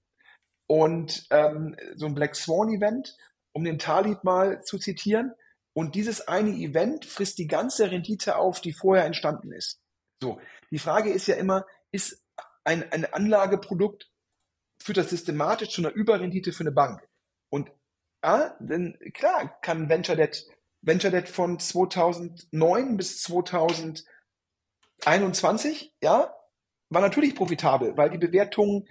[0.68, 3.16] und ähm, so ein Black Swan-Event,
[3.52, 5.32] um den Talib mal zu zitieren.
[5.74, 9.80] Und dieses eine Event frisst die ganze Rendite auf, die vorher entstanden ist.
[10.22, 12.22] So, die Frage ist ja immer, ist
[12.64, 14.10] ein, ein Anlageprodukt,
[14.82, 17.06] führt das systematisch zu einer Überrendite für eine Bank?
[17.50, 17.70] Und
[18.24, 20.46] ja, denn klar kann Venture Debt
[20.82, 26.34] Venture Debt von 2009 bis 2021, ja,
[26.90, 28.86] war natürlich profitabel, weil die Bewertungen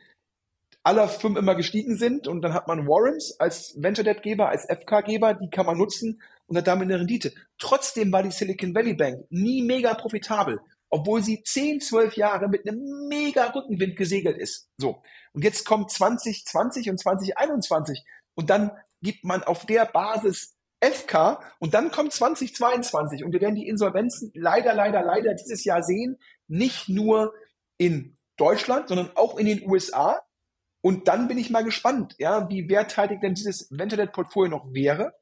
[0.83, 4.65] aller Firmen immer gestiegen sind und dann hat man Warrants als Venture Debt Geber, als
[4.65, 7.33] FK Geber, die kann man nutzen und hat damit eine Rendite.
[7.59, 12.67] Trotzdem war die Silicon Valley Bank nie mega profitabel, obwohl sie 10, 12 Jahre mit
[12.67, 14.69] einem mega Rückenwind gesegelt ist.
[14.77, 15.03] So.
[15.33, 21.73] Und jetzt kommt 2020 und 2021 und dann gibt man auf der Basis FK und
[21.73, 26.17] dann kommt 2022 und wir werden die Insolvenzen leider, leider, leider dieses Jahr sehen,
[26.47, 27.33] nicht nur
[27.77, 30.21] in Deutschland, sondern auch in den USA.
[30.81, 35.13] Und dann bin ich mal gespannt, ja, wie werthaltig denn dieses Venture-Debt-Portfolio noch wäre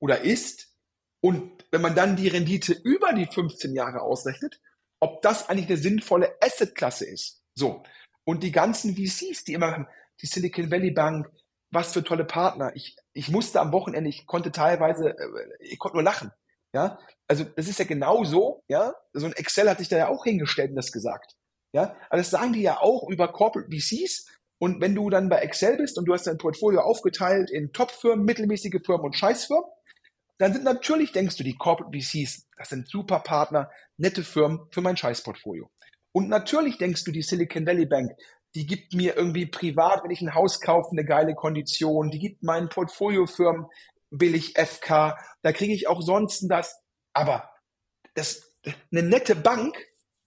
[0.00, 0.72] oder ist.
[1.20, 4.60] Und wenn man dann die Rendite über die 15 Jahre ausrechnet,
[5.00, 7.42] ob das eigentlich eine sinnvolle Asset-Klasse ist.
[7.54, 7.82] So.
[8.24, 9.88] Und die ganzen VCs, die immer
[10.20, 11.28] die Silicon Valley Bank,
[11.72, 12.70] was für tolle Partner.
[12.74, 15.28] Ich, ich musste am Wochenende, ich konnte teilweise, äh,
[15.60, 16.30] ich konnte nur lachen.
[16.74, 18.94] Ja, also das ist ja genau so, ja.
[19.12, 21.34] So ein Excel hat sich da ja auch hingestellt und das gesagt.
[21.74, 24.26] Ja, aber das sagen die ja auch über Corporate VCs.
[24.58, 28.24] Und wenn du dann bei Excel bist und du hast dein Portfolio aufgeteilt in Top-Firmen,
[28.24, 29.64] mittelmäßige Firmen und Scheißfirmen,
[30.38, 34.80] dann sind natürlich, denkst du, die Corporate VCs, das sind super Partner, nette Firmen für
[34.80, 35.70] mein Scheißportfolio.
[36.12, 38.12] Und natürlich denkst du, die Silicon Valley Bank,
[38.54, 42.42] die gibt mir irgendwie privat, wenn ich ein Haus kaufe, eine geile Kondition, die gibt
[42.42, 43.66] meinen Portfoliofirmen
[44.10, 46.80] billig FK, da kriege ich auch sonst das.
[47.14, 47.50] Aber
[48.14, 48.54] das,
[48.90, 49.76] eine nette Bank,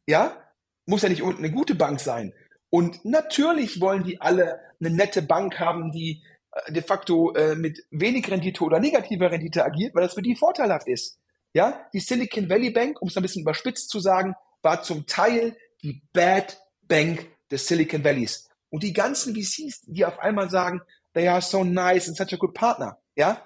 [0.08, 0.42] ja,
[0.86, 2.34] muss ja nicht eine gute Bank sein.
[2.70, 7.86] Und natürlich wollen die alle eine nette Bank haben, die äh, de facto äh, mit
[7.92, 11.20] wenig Rendite oder negativer Rendite agiert, weil das für die vorteilhaft ist.
[11.54, 15.56] Ja, die Silicon Valley Bank, um es ein bisschen überspitzt zu sagen, war zum Teil
[15.84, 18.50] die Bad Bank des Silicon Valleys.
[18.70, 20.82] Und die ganzen VCs, die auf einmal sagen,
[21.14, 23.46] they are so nice and such a good partner, ja,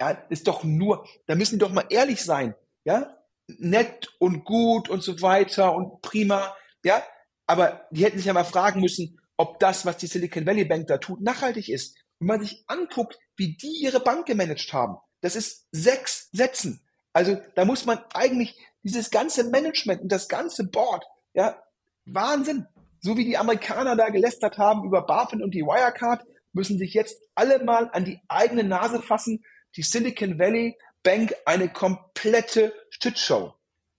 [0.00, 3.16] ja, ist doch nur, da müssen die doch mal ehrlich sein, ja,
[3.58, 7.02] nett und gut und so weiter und prima, ja,
[7.46, 10.86] aber die hätten sich ja mal fragen müssen, ob das, was die Silicon Valley Bank
[10.86, 11.96] da tut, nachhaltig ist.
[12.18, 16.80] Wenn man sich anguckt, wie die ihre Bank gemanagt haben, das ist sechs Sätzen.
[17.12, 21.62] Also da muss man eigentlich dieses ganze Management und das ganze Board, ja,
[22.04, 22.66] Wahnsinn.
[23.04, 27.20] So wie die Amerikaner da gelästert haben über BaFin und die Wirecard, müssen sich jetzt
[27.34, 29.42] alle mal an die eigene Nase fassen.
[29.76, 33.54] Die Silicon Valley Bank eine komplette Shitshow.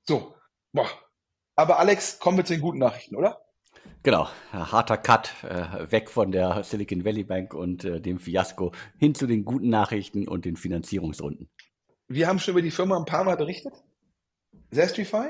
[0.08, 0.36] So,
[0.72, 0.88] boah.
[1.56, 3.44] Aber Alex, kommen wir zu den guten Nachrichten, oder?
[4.04, 9.16] Genau, harter Cut äh, weg von der Silicon Valley Bank und äh, dem Fiasko hin
[9.16, 11.50] zu den guten Nachrichten und den Finanzierungsrunden.
[12.08, 13.74] Wir haben schon über die Firma ein paar Mal berichtet.
[14.72, 15.30] Zestrify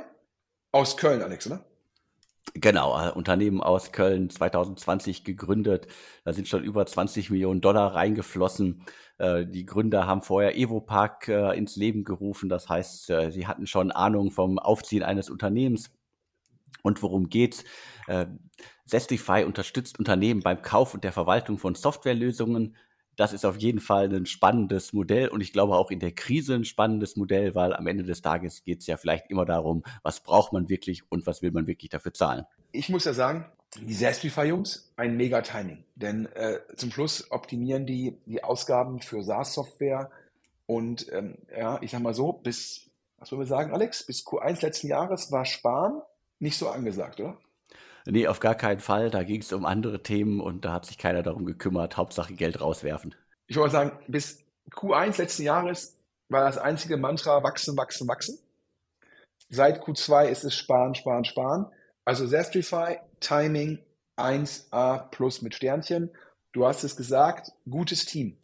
[0.71, 1.65] aus Köln, Alex, oder?
[2.53, 5.87] Genau, äh, Unternehmen aus Köln 2020 gegründet.
[6.25, 8.83] Da sind schon über 20 Millionen Dollar reingeflossen.
[9.17, 12.49] Äh, die Gründer haben vorher Evopark äh, ins Leben gerufen.
[12.49, 15.91] Das heißt, sie hatten schon Ahnung vom Aufziehen eines Unternehmens.
[16.81, 17.63] Und worum geht's?
[18.85, 22.75] Zestify unterstützt Unternehmen beim Kauf und der Verwaltung von Softwarelösungen
[23.15, 26.55] das ist auf jeden Fall ein spannendes Modell und ich glaube auch in der Krise
[26.55, 30.21] ein spannendes Modell, weil am Ende des Tages geht es ja vielleicht immer darum, was
[30.21, 32.45] braucht man wirklich und was will man wirklich dafür zahlen.
[32.71, 33.45] Ich muss ja sagen,
[33.81, 35.83] die Zestify-Jungs, ein mega Timing.
[35.95, 40.11] Denn äh, zum Schluss optimieren die die Ausgaben für SaaS-Software
[40.65, 44.61] und ähm, ja, ich sag mal so, bis, was wollen wir sagen, Alex, bis Q1
[44.61, 46.01] letzten Jahres war Sparen
[46.39, 47.37] nicht so angesagt, oder?
[48.05, 49.09] Nee, auf gar keinen Fall.
[49.09, 51.97] Da ging es um andere Themen und da hat sich keiner darum gekümmert.
[51.97, 53.15] Hauptsache Geld rauswerfen.
[53.47, 55.97] Ich wollte sagen, bis Q1 letzten Jahres
[56.29, 58.39] war das einzige Mantra wachsen, wachsen, wachsen.
[59.49, 61.67] Seit Q2 ist es sparen, sparen, sparen.
[62.05, 63.79] Also Zestrify, Timing
[64.17, 66.11] 1A plus mit Sternchen.
[66.51, 68.37] Du hast es gesagt, gutes Team.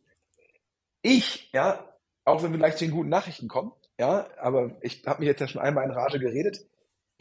[1.02, 1.86] Ich, ja,
[2.26, 5.42] auch wenn wir gleich zu den guten Nachrichten kommen, ja, aber ich habe mich jetzt
[5.42, 6.66] ja schon einmal in Rage geredet.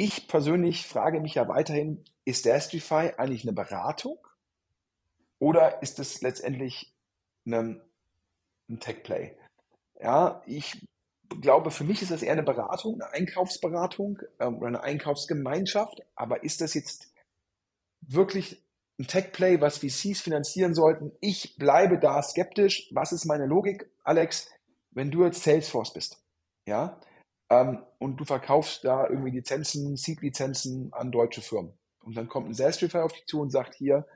[0.00, 4.18] Ich persönlich frage mich ja weiterhin, ist Destrify eigentlich eine Beratung
[5.40, 6.94] oder ist es letztendlich
[7.44, 7.82] ein,
[8.70, 9.36] ein Tech-Play?
[10.00, 10.86] Ja, ich
[11.40, 16.00] glaube, für mich ist das eher eine Beratung, eine Einkaufsberatung ähm, oder eine Einkaufsgemeinschaft.
[16.14, 17.12] Aber ist das jetzt
[18.00, 18.64] wirklich
[19.00, 21.10] ein Tech-Play, was VCs finanzieren sollten?
[21.20, 22.88] Ich bleibe da skeptisch.
[22.92, 24.48] Was ist meine Logik, Alex?
[24.92, 26.22] Wenn du jetzt Salesforce bist,
[26.66, 27.00] ja,
[27.50, 31.72] ähm, und du verkaufst da irgendwie Lizenzen, Seed-Lizenzen an deutsche Firmen.
[32.02, 34.06] Und dann kommt ein Salesforce auf dich zu und sagt hier,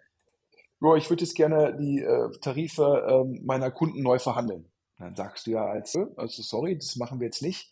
[0.81, 4.69] Bro, ich würde jetzt gerne die äh, Tarife äh, meiner Kunden neu verhandeln.
[4.99, 7.71] dann sagst du ja als, also sorry, das machen wir jetzt nicht,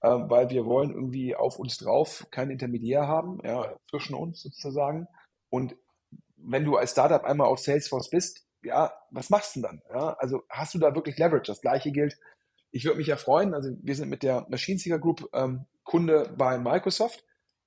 [0.00, 5.08] äh, weil wir wollen irgendwie auf uns drauf keinen Intermediär haben, ja, zwischen uns sozusagen.
[5.50, 5.74] Und
[6.36, 9.96] wenn du als Startup einmal auf Salesforce bist, ja, was machst du denn dann?
[10.00, 11.50] Ja, also hast du da wirklich Leverage?
[11.50, 12.16] Das gleiche gilt
[12.72, 16.34] ich würde mich ja freuen, also wir sind mit der Machine Seeker Group ähm, Kunde
[16.36, 17.24] bei Microsoft.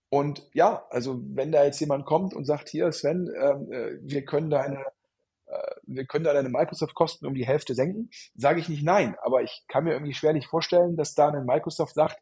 [0.10, 4.26] Und ja, also wenn da jetzt jemand kommt und sagt, hier Sven, ähm, äh, wir
[4.26, 4.84] können deine,
[5.46, 9.16] äh, wir können da deine Microsoft-Kosten um die Hälfte senken, sage ich nicht nein.
[9.22, 12.18] Aber ich kann mir irgendwie schwerlich vorstellen, dass da ein Microsoft sagt,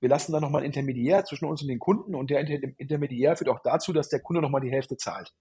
[0.00, 3.48] wir lassen da nochmal ein Intermediär zwischen uns und den Kunden und der Intermediär führt
[3.48, 5.32] auch dazu, dass der Kunde nochmal die Hälfte zahlt.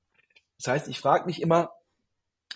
[0.57, 1.71] Das heißt, ich frage mich immer,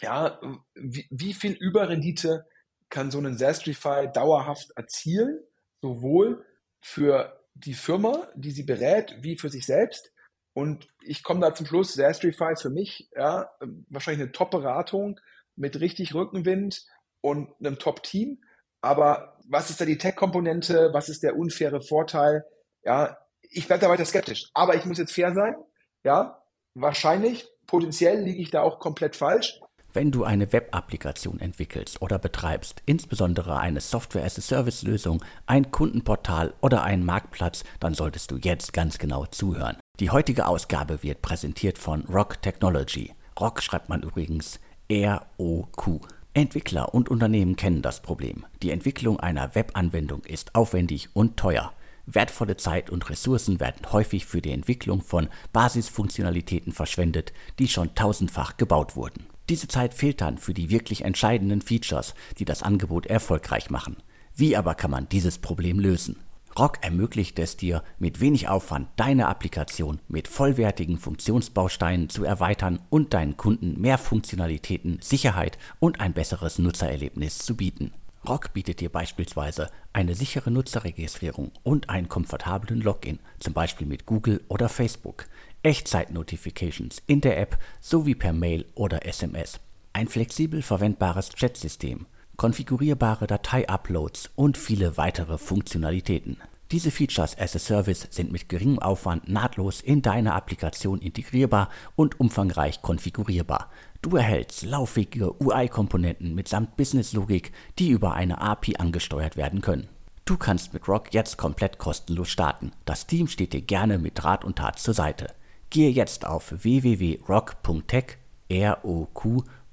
[0.01, 0.39] ja,
[0.75, 2.45] wie, wie viel Überrendite
[2.89, 5.39] kann so einen Zastrify dauerhaft erzielen,
[5.81, 6.45] sowohl
[6.81, 10.11] für die Firma, die sie berät, wie für sich selbst.
[10.53, 13.49] Und ich komme da zum Schluss, Zastrify für mich, ja,
[13.89, 15.19] wahrscheinlich eine Top-Beratung
[15.55, 16.85] mit richtig Rückenwind
[17.21, 18.41] und einem Top-Team.
[18.81, 20.89] Aber was ist da die Tech-Komponente?
[20.93, 22.45] Was ist der unfaire Vorteil?
[22.83, 24.49] Ja, ich bleibe da weiter skeptisch.
[24.53, 25.55] Aber ich muss jetzt fair sein.
[26.03, 26.43] Ja,
[26.75, 29.59] wahrscheinlich, potenziell liege ich da auch komplett falsch.
[29.91, 37.63] Wenn du eine Web-Applikation entwickelst oder betreibst, insbesondere eine Software-as-a-Service-Lösung, ein Kundenportal oder einen Marktplatz,
[37.79, 39.77] dann solltest du jetzt ganz genau zuhören.
[39.99, 43.15] Die heutige Ausgabe wird präsentiert von Rock Technology.
[43.39, 46.01] Rock schreibt man übrigens R-O-Q.
[46.35, 48.45] Entwickler und Unternehmen kennen das Problem.
[48.61, 51.73] Die Entwicklung einer Webanwendung ist aufwendig und teuer.
[52.05, 58.57] Wertvolle Zeit und Ressourcen werden häufig für die Entwicklung von Basisfunktionalitäten verschwendet, die schon tausendfach
[58.57, 59.25] gebaut wurden.
[59.49, 63.97] Diese Zeit fehlt dann für die wirklich entscheidenden Features, die das Angebot erfolgreich machen.
[64.35, 66.17] Wie aber kann man dieses Problem lösen?
[66.57, 73.13] Rock ermöglicht es dir, mit wenig Aufwand deine Applikation mit vollwertigen Funktionsbausteinen zu erweitern und
[73.13, 77.93] deinen Kunden mehr Funktionalitäten, Sicherheit und ein besseres Nutzererlebnis zu bieten.
[78.27, 84.43] Rock bietet dir beispielsweise eine sichere Nutzerregistrierung und einen komfortablen Login, zum Beispiel mit Google
[84.49, 85.27] oder Facebook.
[85.61, 89.59] Echtzeit-Notifications in der App sowie per Mail oder SMS,
[89.91, 92.05] ein flexibel verwendbares Chatsystem,
[92.37, 96.37] konfigurierbare Datei-Uploads und viele weitere Funktionalitäten.
[96.71, 102.19] Diese Features as a Service sind mit geringem Aufwand nahtlos in deine Applikation integrierbar und
[102.21, 103.69] umfangreich konfigurierbar.
[104.01, 109.89] Du erhältst lauffähige UI-Komponenten mitsamt Business-Logik, die über eine API angesteuert werden können.
[110.23, 112.71] Du kannst mit Rock jetzt komplett kostenlos starten.
[112.85, 115.33] Das Team steht dir gerne mit Rat und Tat zur Seite.
[115.71, 118.17] Gehe jetzt auf www.rock.tech,
[118.49, 119.67] R-O-Q.T-E-C-H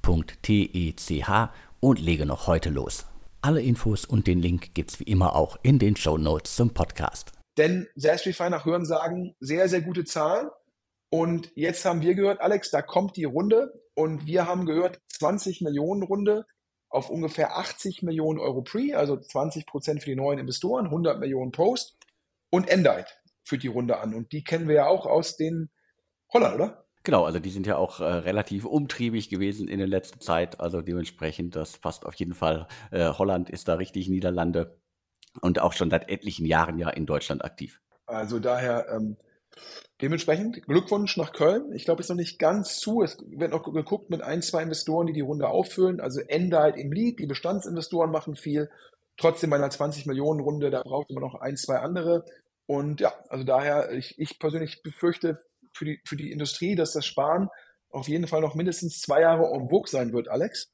[1.80, 3.06] und lege noch heute los.
[3.40, 7.32] Alle Infos und den Link gibt's wie immer auch in den Show Notes zum Podcast.
[7.56, 10.50] Denn Sastrify nach Hören sagen, sehr, sehr gute Zahlen.
[11.09, 15.62] Und jetzt haben wir gehört, Alex, da kommt die Runde und wir haben gehört, 20
[15.62, 16.44] Millionen Runde
[16.90, 21.52] auf ungefähr 80 Millionen Euro Pre, also 20 Prozent für die neuen Investoren, 100 Millionen
[21.52, 21.96] Post
[22.50, 23.09] und Endite
[23.44, 24.12] führt die Runde an.
[24.12, 25.70] Und die kennen wir ja auch aus den
[26.32, 26.86] Holland, oder?
[27.06, 30.58] Genau, also die sind ja auch äh, relativ umtriebig gewesen in der letzten Zeit.
[30.58, 32.66] Also dementsprechend, das passt auf jeden Fall.
[32.90, 34.76] Äh, Holland ist da richtig Niederlande
[35.40, 37.80] und auch schon seit etlichen Jahren ja in Deutschland aktiv.
[38.06, 39.16] Also daher ähm,
[40.02, 41.72] dementsprechend Glückwunsch nach Köln.
[41.72, 43.02] Ich glaube, es ist noch nicht ganz zu.
[43.02, 46.00] Es wird noch geguckt mit ein, zwei Investoren, die die Runde auffüllen.
[46.00, 47.20] Also Ende halt im Lead.
[47.20, 48.68] Die Bestandsinvestoren machen viel.
[49.16, 52.24] Trotzdem bei einer 20 Millionen Runde, da braucht man noch ein, zwei andere.
[52.66, 55.38] Und ja, also daher, ich, ich persönlich befürchte
[55.76, 57.48] für die, für die Industrie, dass das Sparen
[57.90, 60.72] auf jeden Fall noch mindestens zwei Jahre en vogue sein wird, Alex.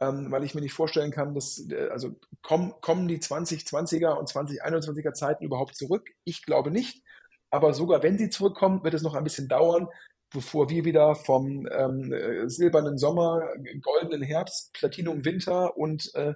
[0.00, 4.28] Ähm, weil ich mir nicht vorstellen kann, dass, äh, also kommen, kommen die 2020er und
[4.28, 6.10] 2021er Zeiten überhaupt zurück?
[6.24, 7.02] Ich glaube nicht.
[7.50, 9.86] Aber sogar wenn sie zurückkommen, wird es noch ein bisschen dauern,
[10.32, 13.42] bevor wir wieder vom ähm, äh, silbernen Sommer,
[13.80, 16.34] goldenen Herbst, Platinum Winter und äh,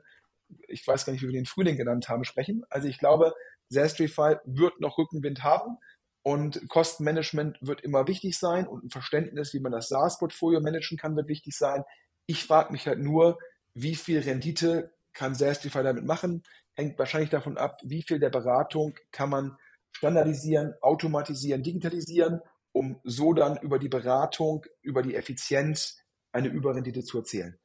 [0.68, 2.64] ich weiß gar nicht, wie wir den Frühling genannt haben, sprechen.
[2.68, 3.35] Also ich glaube,
[3.72, 5.79] Zastrify wird noch Rückenwind haben.
[6.27, 11.15] Und Kostenmanagement wird immer wichtig sein und ein Verständnis, wie man das SaaS-Portfolio managen kann,
[11.15, 11.85] wird wichtig sein.
[12.27, 13.39] Ich frage mich halt nur,
[13.75, 16.43] wie viel Rendite kann SaaSify damit machen?
[16.75, 19.57] Hängt wahrscheinlich davon ab, wie viel der Beratung kann man
[19.93, 22.41] standardisieren, automatisieren, digitalisieren,
[22.73, 27.57] um so dann über die Beratung, über die Effizienz eine Überrendite zu erzielen.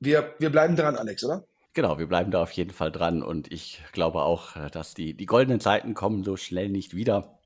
[0.00, 1.46] Wir, wir bleiben dran, Alex, oder?
[1.72, 5.24] Genau, wir bleiben da auf jeden Fall dran und ich glaube auch, dass die, die
[5.24, 7.38] goldenen Zeiten kommen so schnell nicht wieder.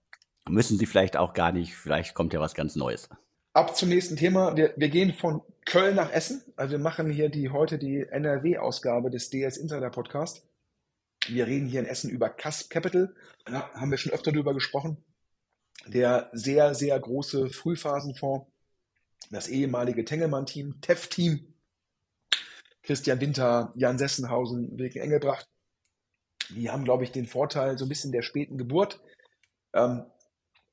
[0.49, 3.09] Müssen sie vielleicht auch gar nicht, vielleicht kommt ja was ganz Neues.
[3.53, 4.57] Ab zum nächsten Thema.
[4.57, 6.45] Wir, wir gehen von Köln nach Essen.
[6.57, 10.47] Also wir machen hier die, heute die NRW-Ausgabe des DS Insider Podcast.
[11.27, 13.15] Wir reden hier in Essen über Cusp Capital.
[13.45, 14.99] Da haben wir schon öfter drüber gesprochen.
[15.87, 18.47] Der sehr, sehr große Frühphasenfonds,
[19.31, 21.55] das ehemalige Tengelmann-Team, TEF-Team,
[22.83, 25.49] Christian Winter, Jan Sessenhausen, Wilke Engelbracht.
[26.51, 29.01] Die haben, glaube ich, den Vorteil so ein bisschen der späten Geburt.
[29.75, 30.05] Ähm,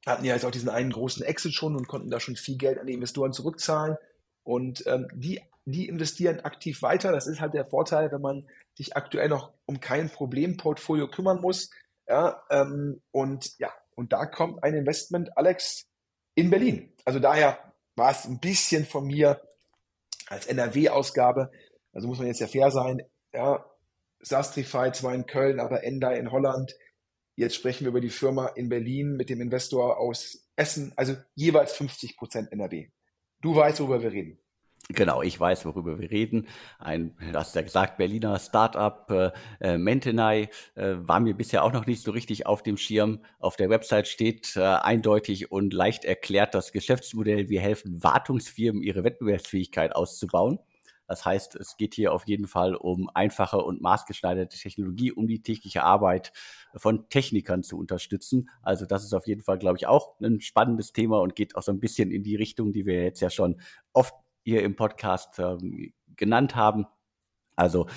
[0.05, 2.77] hatten ja jetzt auch diesen einen großen Exit schon und konnten da schon viel Geld
[2.77, 3.97] an die Investoren zurückzahlen.
[4.43, 7.11] Und ähm, die, die investieren aktiv weiter.
[7.11, 11.69] Das ist halt der Vorteil, wenn man sich aktuell noch um kein Problemportfolio kümmern muss.
[12.07, 15.85] Ja, ähm, und ja, und da kommt ein Investment, Alex,
[16.35, 16.91] in Berlin.
[17.05, 19.41] Also daher war es ein bisschen von mir
[20.27, 21.51] als NRW-Ausgabe.
[21.93, 23.03] Also muss man jetzt ja fair sein.
[23.33, 23.65] Ja,
[24.19, 26.73] Sastrify zwar in Köln, aber Enda in Holland.
[27.35, 31.73] Jetzt sprechen wir über die Firma in Berlin mit dem Investor aus Essen, also jeweils
[31.73, 32.89] 50 Prozent NRW.
[33.41, 34.39] Du weißt, worüber wir reden.
[34.89, 36.47] Genau, ich weiß, worüber wir reden.
[36.77, 41.71] Ein, du hast ja gesagt, Berliner Startup äh, äh, Mentenai äh, war mir bisher auch
[41.71, 43.23] noch nicht so richtig auf dem Schirm.
[43.39, 47.47] Auf der Website steht äh, eindeutig und leicht erklärt das Geschäftsmodell.
[47.47, 50.59] Wir helfen Wartungsfirmen, ihre Wettbewerbsfähigkeit auszubauen.
[51.07, 55.41] Das heißt, es geht hier auf jeden Fall um einfache und maßgeschneiderte Technologie, um die
[55.41, 56.31] tägliche Arbeit
[56.75, 58.49] von Technikern zu unterstützen.
[58.61, 61.63] Also das ist auf jeden Fall, glaube ich, auch ein spannendes Thema und geht auch
[61.63, 63.61] so ein bisschen in die Richtung, die wir jetzt ja schon
[63.91, 64.13] oft
[64.43, 66.85] hier im Podcast ähm, genannt haben.
[67.55, 67.87] Also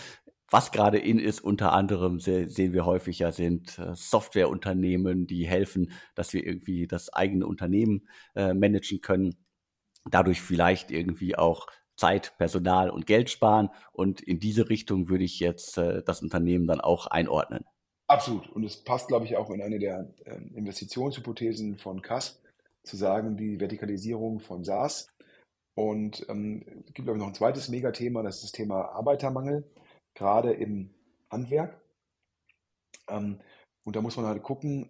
[0.49, 5.93] was gerade in ist, unter anderem sehen wir häufig ja, sind äh, Softwareunternehmen, die helfen,
[6.15, 9.37] dass wir irgendwie das eigene Unternehmen äh, managen können.
[10.09, 11.67] Dadurch vielleicht irgendwie auch
[11.97, 13.71] Zeit, Personal und Geld sparen.
[13.93, 17.65] Und in diese Richtung würde ich jetzt äh, das Unternehmen dann auch einordnen.
[18.09, 18.49] Absolut.
[18.51, 22.41] Und es passt, glaube ich, auch in eine der äh, Investitionshypothesen von CAS,
[22.85, 25.09] zu sagen, die Vertikalisierung von SaaS.
[25.75, 29.65] Und ähm, es gibt, glaube ich, noch ein zweites Megathema, das ist das Thema Arbeitermangel,
[30.15, 30.95] gerade im
[31.31, 31.81] Handwerk.
[33.09, 33.41] Ähm,
[33.85, 34.89] und da muss man halt gucken,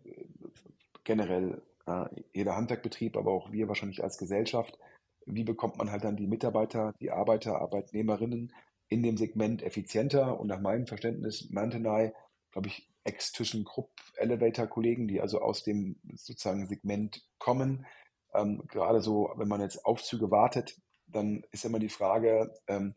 [1.05, 4.79] generell äh, jeder Handwerkbetrieb, aber auch wir wahrscheinlich als Gesellschaft,
[5.27, 8.53] wie bekommt man halt dann die Mitarbeiter, die Arbeiter, Arbeitnehmerinnen
[8.89, 12.15] in dem Segment effizienter und nach meinem Verständnis Mantenai,
[12.53, 17.87] glaube ich, Ex-ThyssenKrupp Elevator-Kollegen, die also aus dem sozusagen Segment kommen.
[18.35, 22.95] Ähm, gerade so, wenn man jetzt Aufzüge wartet, dann ist immer die Frage ähm,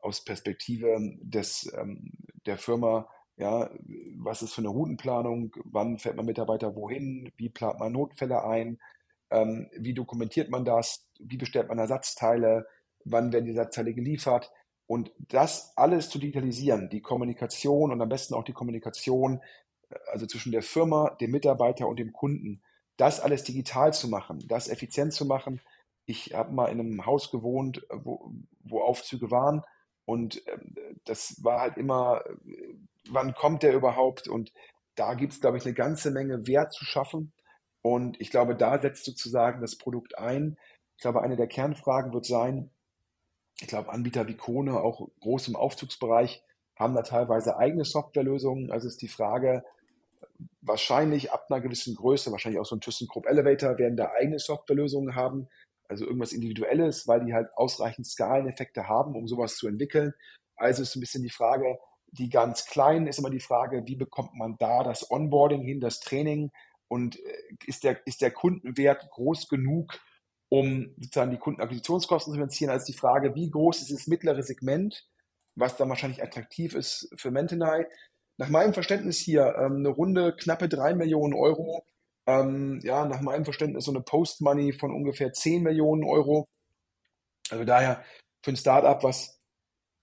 [0.00, 2.12] aus Perspektive des, ähm,
[2.46, 3.70] der Firma, ja,
[4.18, 8.78] was ist für eine Routenplanung, wann fährt man Mitarbeiter wohin, wie plant man Notfälle ein,
[9.30, 11.06] ähm, wie dokumentiert man das?
[11.18, 12.66] Wie bestellt man Ersatzteile?
[13.04, 14.50] Wann werden die Ersatzteile geliefert?
[14.86, 19.40] Und das alles zu digitalisieren, die Kommunikation und am besten auch die Kommunikation,
[19.90, 22.62] äh, also zwischen der Firma, dem Mitarbeiter und dem Kunden,
[22.96, 25.60] das alles digital zu machen, das effizient zu machen.
[26.06, 29.64] Ich habe mal in einem Haus gewohnt, äh, wo, wo Aufzüge waren
[30.04, 30.58] und äh,
[31.04, 32.74] das war halt immer, äh,
[33.08, 34.28] wann kommt der überhaupt?
[34.28, 34.52] Und
[34.94, 37.32] da gibt es, glaube ich, eine ganze Menge Wert zu schaffen.
[37.82, 40.56] Und ich glaube, da setzt sozusagen das Produkt ein.
[40.96, 42.70] Ich glaube, eine der Kernfragen wird sein,
[43.60, 46.42] ich glaube, Anbieter wie Kone, auch groß im Aufzugsbereich,
[46.76, 48.70] haben da teilweise eigene Softwarelösungen.
[48.72, 49.64] Also ist die Frage,
[50.60, 55.14] wahrscheinlich ab einer gewissen Größe, wahrscheinlich auch so ein ThyssenKrupp Elevator, werden da eigene Softwarelösungen
[55.14, 55.48] haben,
[55.88, 60.14] also irgendwas Individuelles, weil die halt ausreichend Skaleneffekte haben, um sowas zu entwickeln.
[60.56, 61.78] Also ist ein bisschen die Frage,
[62.10, 66.00] die ganz kleinen ist immer die Frage, wie bekommt man da das Onboarding hin, das
[66.00, 66.50] Training
[66.88, 70.00] und äh, ist der, ist der Kundenwert groß genug,
[70.48, 75.06] um sozusagen die Kundenakquisitionskosten zu finanzieren, als die Frage, wie groß ist das mittlere Segment,
[75.56, 77.86] was dann wahrscheinlich attraktiv ist für Mentenai.
[78.36, 81.86] Nach meinem Verständnis hier ähm, eine Runde knappe drei Millionen Euro.
[82.26, 86.48] Ähm, ja, nach meinem Verständnis so eine Post-Money von ungefähr 10 Millionen Euro.
[87.50, 88.02] Also daher
[88.42, 89.38] für ein Startup, was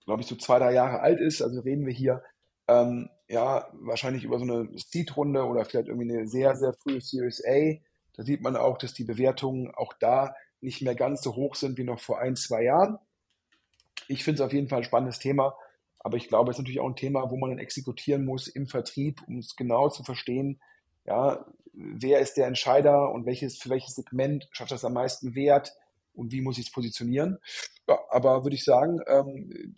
[0.05, 2.23] glaube ich so zwei, drei Jahre alt ist, also reden wir hier
[2.67, 7.43] ähm, ja wahrscheinlich über so eine Seed-Runde oder vielleicht irgendwie eine sehr, sehr frühe Series
[7.45, 7.79] A.
[8.13, 11.77] Da sieht man auch, dass die Bewertungen auch da nicht mehr ganz so hoch sind
[11.77, 12.99] wie noch vor ein, zwei Jahren.
[14.07, 15.55] Ich finde es auf jeden Fall ein spannendes Thema,
[15.99, 18.67] aber ich glaube, es ist natürlich auch ein Thema, wo man dann exekutieren muss im
[18.67, 20.59] Vertrieb, um es genau zu verstehen,
[21.05, 25.73] ja, wer ist der Entscheider und welches, für welches Segment schafft das am meisten Wert
[26.13, 27.39] und wie muss ich es positionieren.
[27.87, 29.75] Ja, aber würde ich sagen, ähm,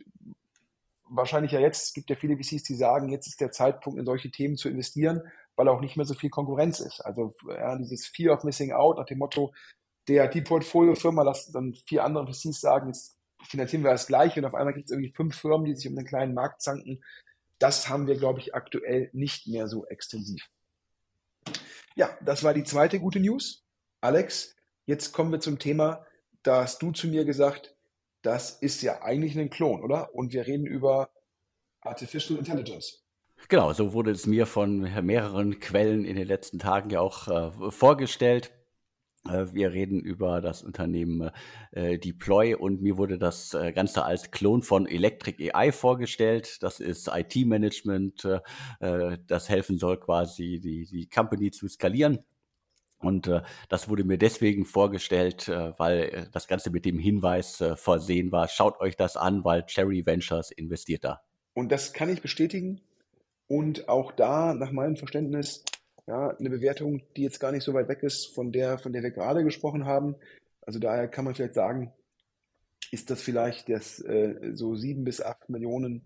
[1.06, 4.06] wahrscheinlich ja jetzt, es gibt ja viele VCs, die sagen, jetzt ist der Zeitpunkt, in
[4.06, 5.22] solche Themen zu investieren,
[5.56, 7.02] weil auch nicht mehr so viel Konkurrenz ist.
[7.02, 9.54] Also ja, dieses Fear of Missing Out nach dem Motto,
[10.08, 14.46] der die Portfoliofirma, lasst dann vier andere VCs sagen, jetzt finanzieren wir das gleiche und
[14.46, 17.04] auf einmal gibt es irgendwie fünf Firmen, die sich um den kleinen Markt zanken.
[17.60, 20.50] Das haben wir, glaube ich, aktuell nicht mehr so extensiv.
[21.96, 23.64] Ja, das war die zweite gute News.
[24.02, 26.06] Alex, jetzt kommen wir zum Thema,
[26.42, 27.76] da hast du zu mir gesagt,
[28.22, 30.14] das ist ja eigentlich ein Klon, oder?
[30.16, 31.10] Und wir reden über
[31.82, 33.03] Artificial Intelligence.
[33.50, 37.72] Genau, so wurde es mir von mehreren Quellen in den letzten Tagen ja auch äh,
[37.72, 38.52] vorgestellt.
[39.28, 41.30] Äh, wir reden über das Unternehmen
[41.72, 46.62] äh, Deploy und mir wurde das äh, Ganze als Klon von Electric AI vorgestellt.
[46.62, 48.26] Das ist IT-Management,
[48.80, 52.20] äh, das helfen soll, quasi die, die Company zu skalieren.
[53.00, 58.32] Und äh, das wurde mir deswegen vorgestellt, äh, weil das Ganze mit dem Hinweis versehen
[58.32, 61.22] war, schaut euch das an, weil Cherry Ventures investiert da.
[61.54, 62.82] Und das kann ich bestätigen.
[63.48, 65.64] Und auch da, nach meinem Verständnis,
[66.08, 69.04] ja, eine Bewertung, die jetzt gar nicht so weit weg ist von der, von der
[69.04, 70.16] wir gerade gesprochen haben.
[70.62, 71.94] Also daher kann man vielleicht sagen,
[72.92, 76.04] ist das vielleicht das äh, so sieben bis acht Millionen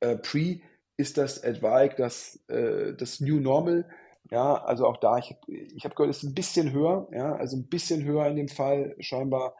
[0.00, 0.60] äh, Pre,
[0.96, 3.88] ist das Advike, das, äh, das New Normal?
[4.30, 7.56] Ja, also auch da, ich, ich habe gehört, es ist ein bisschen höher, ja, also
[7.56, 9.54] ein bisschen höher in dem Fall, scheinbar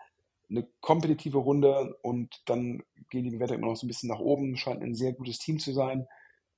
[0.51, 4.57] eine kompetitive Runde und dann gehen die Bewertungen immer noch so ein bisschen nach oben,
[4.57, 6.07] scheint ein sehr gutes Team zu sein.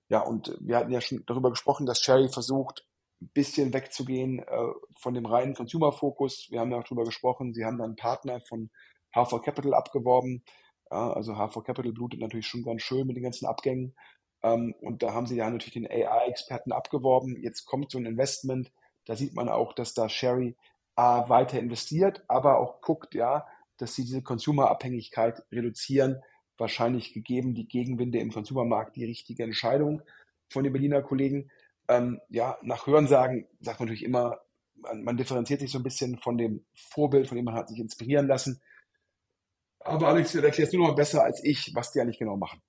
[0.08, 2.86] Ja, und wir hatten ja schon darüber gesprochen, dass Sherry versucht,
[3.20, 6.48] ein bisschen wegzugehen äh, von dem reinen Consumer-Fokus.
[6.50, 8.70] Wir haben ja auch darüber gesprochen, sie haben dann einen Partner von
[9.14, 10.44] H4 Capital abgeworben.
[10.90, 13.94] Ja, also H4 Capital blutet natürlich schon ganz schön mit den ganzen Abgängen.
[14.42, 17.36] Ähm, und da haben sie ja natürlich den AI-Experten abgeworben.
[17.42, 18.72] Jetzt kommt so ein Investment.
[19.06, 20.56] Da sieht man auch, dass da Sherry
[20.94, 23.46] A weiter investiert, aber auch guckt, ja,
[23.76, 26.22] dass sie diese Consumer-Abhängigkeit reduzieren.
[26.58, 30.02] Wahrscheinlich gegeben die Gegenwinde im Consumermarkt die richtige Entscheidung
[30.50, 31.50] von den Berliner Kollegen
[31.88, 34.40] ähm, ja, nach Hörensagen sagt man natürlich immer,
[34.76, 37.80] man, man, differenziert sich so ein bisschen von dem Vorbild, von dem man hat sich
[37.80, 38.60] inspirieren lassen.
[39.80, 42.60] Aber Alex, erklärst du noch besser als ich, was die eigentlich genau machen.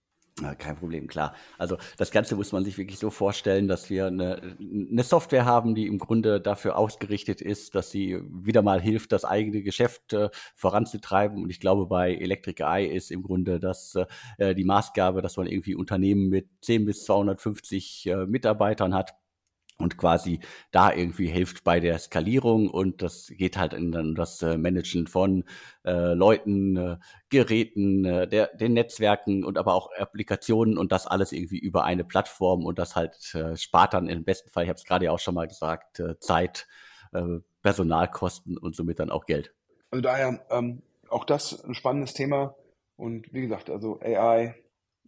[0.58, 1.34] Kein Problem, klar.
[1.58, 5.76] Also das Ganze muss man sich wirklich so vorstellen, dass wir eine, eine, Software haben,
[5.76, 10.30] die im Grunde dafür ausgerichtet ist, dass sie wieder mal hilft, das eigene Geschäft äh,
[10.56, 11.44] voranzutreiben.
[11.44, 13.98] Und ich glaube, bei Electric Eye ist im Grunde das
[14.38, 19.19] äh, die Maßgabe, dass man irgendwie Unternehmen mit 10 bis 250 äh, Mitarbeitern hat
[19.80, 20.40] und quasi
[20.72, 25.46] da irgendwie hilft bei der Skalierung und das geht halt in das äh, Managen von
[25.86, 26.98] äh, Leuten, äh,
[27.30, 32.04] Geräten, äh, der, den Netzwerken und aber auch Applikationen und das alles irgendwie über eine
[32.04, 35.12] Plattform und das halt äh, spart dann im besten Fall, ich habe es gerade ja
[35.12, 36.68] auch schon mal gesagt, äh, Zeit,
[37.14, 39.54] äh, Personalkosten und somit dann auch Geld.
[39.92, 42.56] Also daher ähm, auch das ein spannendes Thema
[42.98, 44.56] und wie gesagt, also AI,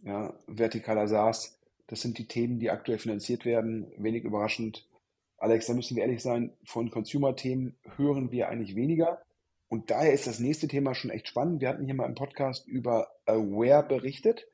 [0.02, 1.61] ja, vertikaler SaaS,
[1.92, 3.92] das sind die Themen, die aktuell finanziert werden.
[3.98, 4.88] Wenig überraschend.
[5.36, 9.20] Alex, da müssen wir ehrlich sein, von Consumer-Themen hören wir eigentlich weniger.
[9.68, 11.60] Und daher ist das nächste Thema schon echt spannend.
[11.60, 14.46] Wir hatten hier mal im Podcast über Aware berichtet.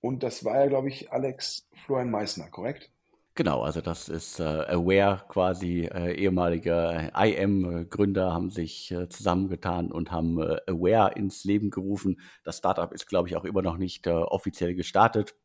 [0.00, 2.90] Und das war ja, glaube ich, Alex Florian Meissner, korrekt?
[3.36, 10.10] Genau, also das ist äh, Aware quasi, äh, ehemalige IM-Gründer haben sich äh, zusammengetan und
[10.10, 12.20] haben äh, Aware ins Leben gerufen.
[12.42, 15.36] Das Startup ist, glaube ich, auch immer noch nicht äh, offiziell gestartet.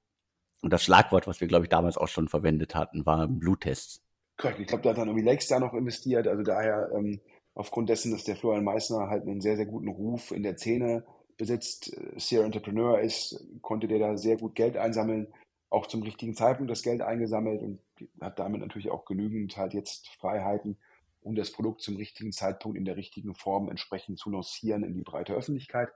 [0.61, 4.01] Und das Schlagwort, was wir, glaube ich, damals auch schon verwendet hatten, war Bluttests.
[4.37, 6.27] Korrekt, ich glaube, da hat dann irgendwie Lakestar noch investiert.
[6.27, 7.21] Also daher, ähm,
[7.53, 11.05] aufgrund dessen, dass der Florian Meissner halt einen sehr, sehr guten Ruf in der Szene
[11.37, 15.27] besitzt, äh, Serial Entrepreneur ist, konnte der da sehr gut Geld einsammeln.
[15.69, 17.79] auch zum richtigen Zeitpunkt das Geld eingesammelt und
[18.21, 20.77] hat damit natürlich auch genügend halt jetzt Freiheiten,
[21.21, 25.01] um das Produkt zum richtigen Zeitpunkt in der richtigen Form entsprechend zu lancieren in die
[25.01, 25.89] breite Öffentlichkeit.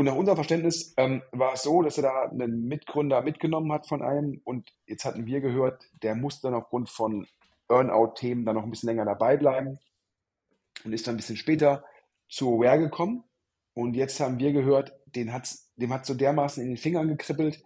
[0.00, 3.86] Und nach unserem Verständnis ähm, war es so, dass er da einen Mitgründer mitgenommen hat
[3.86, 7.26] von einem und jetzt hatten wir gehört, der musste dann aufgrund von
[7.68, 9.78] Earnout-Themen dann noch ein bisschen länger dabei bleiben
[10.84, 11.84] und ist dann ein bisschen später
[12.30, 13.24] zu Aware gekommen.
[13.74, 17.62] Und jetzt haben wir gehört, den hat's, dem hat so dermaßen in den Fingern gekribbelt,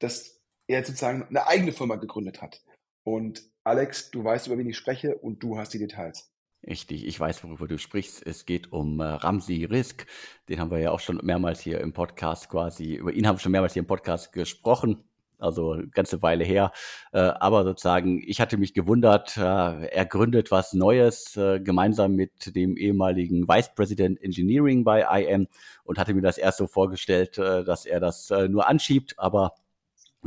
[0.00, 2.64] dass er sozusagen eine eigene Firma gegründet hat.
[3.04, 6.32] Und Alex, du weißt, über wen ich spreche und du hast die Details.
[6.66, 8.26] Richtig, ich weiß, worüber du sprichst.
[8.26, 10.06] Es geht um äh, Ramsi Risk.
[10.48, 13.40] Den haben wir ja auch schon mehrmals hier im Podcast quasi, über ihn haben wir
[13.40, 15.04] schon mehrmals hier im Podcast gesprochen.
[15.38, 16.72] Also eine ganze Weile her.
[17.12, 22.56] Äh, aber sozusagen, ich hatte mich gewundert, äh, er gründet was Neues äh, gemeinsam mit
[22.56, 25.46] dem ehemaligen Vice President Engineering bei IM
[25.84, 29.52] und hatte mir das erst so vorgestellt, äh, dass er das äh, nur anschiebt, aber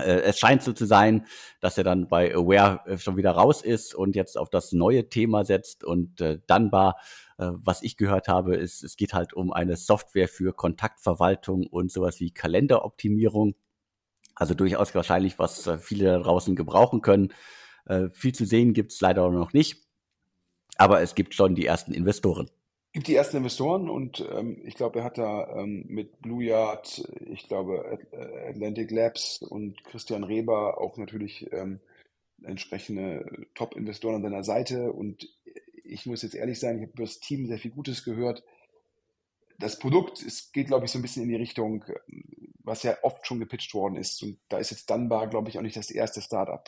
[0.02, 1.26] es scheint so zu sein,
[1.60, 5.10] dass er dann bei Aware äh, schon wieder raus ist und jetzt auf das neue
[5.10, 6.98] Thema setzt und äh, Dunbar,
[7.38, 11.92] äh, was ich gehört habe, ist, es geht halt um eine Software für Kontaktverwaltung und
[11.92, 13.56] sowas wie Kalenderoptimierung.
[14.36, 17.34] Also durchaus wahrscheinlich, was äh, viele da draußen gebrauchen können.
[17.86, 19.88] Äh, viel zu sehen gibt's leider noch nicht,
[20.78, 22.50] aber es gibt schon die ersten Investoren
[22.92, 27.08] gibt die ersten Investoren und ähm, ich glaube, er hat da ähm, mit Blue Yard,
[27.20, 31.80] ich glaube äh, Atlantic Labs und Christian Reber auch natürlich ähm,
[32.44, 35.30] entsprechende Top-Investoren an seiner Seite und
[35.84, 38.44] ich muss jetzt ehrlich sein, ich habe über das Team sehr viel Gutes gehört.
[39.58, 41.84] Das Produkt, es geht, glaube ich, so ein bisschen in die Richtung,
[42.64, 44.22] was ja oft schon gepitcht worden ist.
[44.24, 46.64] Und da ist jetzt Dunbar, glaube ich, auch nicht das erste Startup.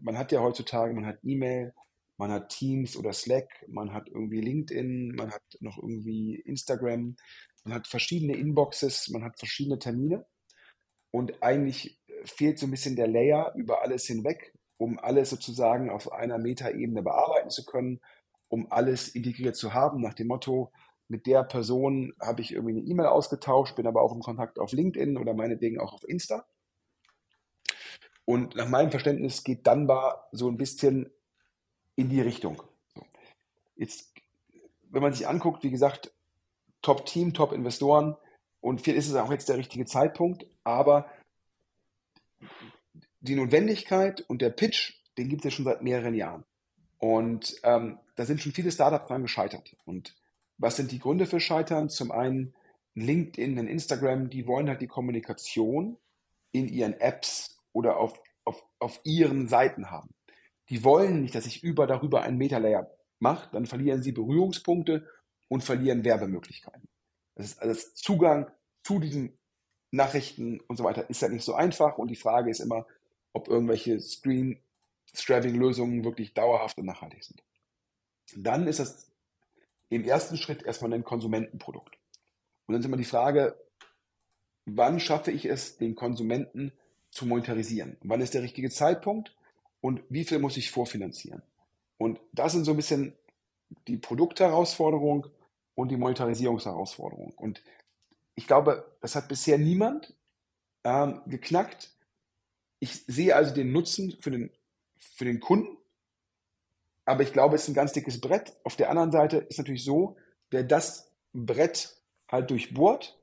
[0.00, 1.72] Man hat ja heutzutage, man hat E-Mail,
[2.18, 7.16] man hat Teams oder Slack, man hat irgendwie LinkedIn, man hat noch irgendwie Instagram,
[7.64, 10.26] man hat verschiedene Inboxes, man hat verschiedene Termine
[11.10, 16.12] und eigentlich fehlt so ein bisschen der Layer über alles hinweg, um alles sozusagen auf
[16.12, 18.00] einer Metaebene bearbeiten zu können,
[18.48, 20.72] um alles integriert zu haben, nach dem Motto,
[21.08, 24.72] mit der Person habe ich irgendwie eine E-Mail ausgetauscht, bin aber auch im Kontakt auf
[24.72, 26.46] LinkedIn oder meinetwegen auch auf Insta.
[28.24, 31.12] Und nach meinem Verständnis geht Dunbar so ein bisschen
[31.96, 32.62] in die Richtung.
[33.74, 34.12] Jetzt,
[34.90, 36.12] wenn man sich anguckt, wie gesagt,
[36.82, 38.16] Top-Team, Top-Investoren
[38.60, 41.10] und vielleicht ist es auch jetzt der richtige Zeitpunkt, aber
[43.20, 46.44] die Notwendigkeit und der Pitch, den gibt es ja schon seit mehreren Jahren.
[46.98, 49.76] Und ähm, da sind schon viele Startups dran gescheitert.
[49.84, 50.14] Und
[50.58, 51.88] was sind die Gründe für Scheitern?
[51.88, 52.54] Zum einen
[52.94, 55.98] LinkedIn und Instagram, die wollen halt die Kommunikation
[56.52, 60.14] in ihren Apps oder auf, auf, auf ihren Seiten haben.
[60.68, 65.08] Die wollen nicht, dass ich über darüber einen Meta-Layer mache, dann verlieren sie Berührungspunkte
[65.48, 66.88] und verlieren Werbemöglichkeiten.
[67.34, 68.50] Das ist alles Zugang
[68.82, 69.38] zu diesen
[69.90, 72.86] Nachrichten und so weiter ist ja nicht so einfach und die Frage ist immer,
[73.32, 77.42] ob irgendwelche Screen-Strapping-Lösungen wirklich dauerhaft und nachhaltig sind.
[78.36, 79.10] Dann ist das
[79.88, 81.96] im ersten Schritt erstmal ein Konsumentenprodukt.
[82.66, 83.56] Und dann ist immer die Frage,
[84.64, 86.72] wann schaffe ich es, den Konsumenten
[87.10, 87.96] zu monetarisieren?
[88.02, 89.36] Wann ist der richtige Zeitpunkt?
[89.86, 91.42] Und wie viel muss ich vorfinanzieren.
[91.96, 93.14] Und das sind so ein bisschen
[93.86, 95.28] die Produktherausforderung
[95.76, 97.32] und die Monetarisierungsherausforderung.
[97.36, 97.62] Und
[98.34, 100.12] ich glaube, das hat bisher niemand
[100.82, 101.94] ähm, geknackt.
[102.80, 104.50] Ich sehe also den Nutzen für den,
[104.96, 105.76] für den Kunden,
[107.04, 108.56] aber ich glaube, es ist ein ganz dickes Brett.
[108.64, 110.16] Auf der anderen Seite ist natürlich so,
[110.50, 111.96] wer das Brett
[112.28, 113.16] halt durchbohrt,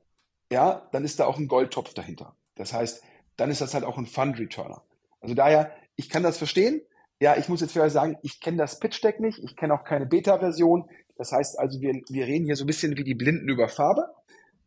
[0.49, 2.38] ja, dann ist da auch ein Goldtopf dahinter.
[2.55, 3.03] Das heißt,
[3.36, 4.82] dann ist das halt auch ein Fund Returner.
[5.20, 6.81] Also daher, ich kann das verstehen.
[7.19, 9.83] Ja, ich muss jetzt vielleicht sagen, ich kenne das Pitch Deck nicht, ich kenne auch
[9.83, 10.89] keine Beta-Version.
[11.15, 14.07] Das heißt also, wir, wir reden hier so ein bisschen wie die Blinden über Farbe.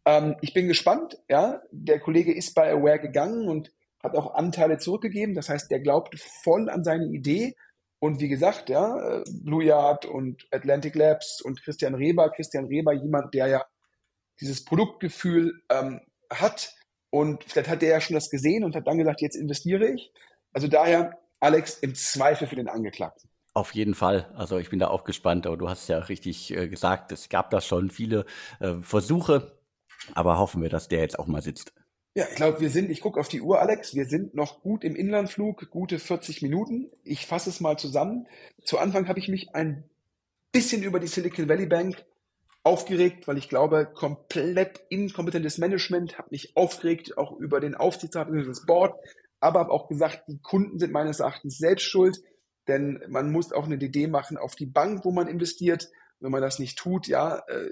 [0.05, 1.19] Ähm, ich bin gespannt.
[1.29, 3.73] Ja, der Kollege ist bei Aware gegangen und
[4.03, 5.35] hat auch Anteile zurückgegeben.
[5.35, 7.55] Das heißt, der glaubt voll an seine Idee.
[7.99, 12.31] Und wie gesagt, ja, Blue Yard und Atlantic Labs und Christian Reber.
[12.31, 13.65] Christian Reber, jemand, der ja
[14.41, 16.01] dieses Produktgefühl ähm,
[16.31, 16.75] hat.
[17.11, 20.13] Und vielleicht hat der ja schon das gesehen und hat dann gesagt, jetzt investiere ich.
[20.53, 23.29] Also daher, Alex, im Zweifel für den Angeklagten.
[23.55, 24.31] Auf jeden Fall.
[24.35, 27.51] Also ich bin da auch gespannt, aber du hast ja richtig äh, gesagt, es gab
[27.51, 28.27] da schon viele
[28.61, 29.59] äh, Versuche,
[30.15, 31.73] aber hoffen wir, dass der jetzt auch mal sitzt.
[32.15, 34.85] Ja, ich glaube, wir sind, ich gucke auf die Uhr, Alex, wir sind noch gut
[34.85, 36.91] im Inlandflug, gute 40 Minuten.
[37.05, 38.27] Ich fasse es mal zusammen.
[38.65, 39.85] Zu Anfang habe ich mich ein
[40.53, 42.05] bisschen über die Silicon Valley Bank
[42.63, 48.47] aufgeregt, weil ich glaube, komplett inkompetentes Management, habe mich aufgeregt, auch über den Aufsichtsrat und
[48.47, 48.99] das Board,
[49.41, 52.19] aber habe auch gesagt, die Kunden sind meines Erachtens selbst schuld,
[52.69, 55.89] denn man muss auch eine DD machen auf die Bank, wo man investiert.
[56.19, 57.69] Wenn man das nicht tut, ja, äh,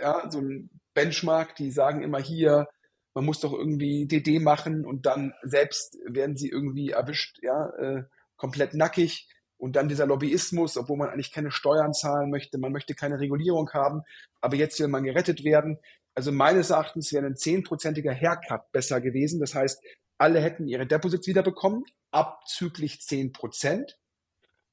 [0.00, 2.68] ja, so ein Benchmark, die sagen immer hier,
[3.14, 8.04] man muss doch irgendwie DD machen und dann selbst werden sie irgendwie erwischt, ja, äh,
[8.36, 9.28] komplett nackig.
[9.58, 13.70] Und dann dieser Lobbyismus, obwohl man eigentlich keine Steuern zahlen möchte, man möchte keine Regulierung
[13.72, 14.02] haben,
[14.40, 15.78] aber jetzt will man gerettet werden.
[16.14, 19.38] Also meines Erachtens wäre ein zehnprozentiger Haircut besser gewesen.
[19.38, 19.80] Das heißt,
[20.18, 23.98] alle hätten ihre Deposits wiederbekommen, abzüglich zehn Prozent.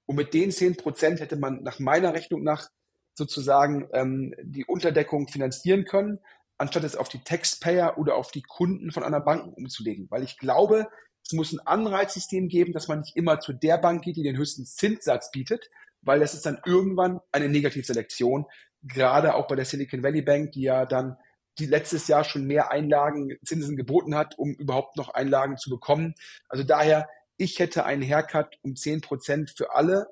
[0.06, 2.70] Und mit den zehn Prozent hätte man nach meiner Rechnung nach
[3.14, 6.20] sozusagen ähm, die Unterdeckung finanzieren können,
[6.58, 10.08] anstatt es auf die Taxpayer oder auf die Kunden von einer Bank umzulegen.
[10.10, 10.88] Weil ich glaube,
[11.24, 14.38] es muss ein Anreizsystem geben, dass man nicht immer zu der Bank geht, die den
[14.38, 15.70] höchsten Zinssatz bietet,
[16.02, 18.46] weil das ist dann irgendwann eine Negativselektion.
[18.84, 21.18] Gerade auch bei der Silicon Valley Bank, die ja dann
[21.60, 26.16] die letztes Jahr schon mehr Einlagen, Zinsen geboten hat, um überhaupt noch Einlagen zu bekommen.
[26.48, 27.08] Also daher,
[27.38, 30.08] ich hätte einen Haircut um 10 Prozent für alle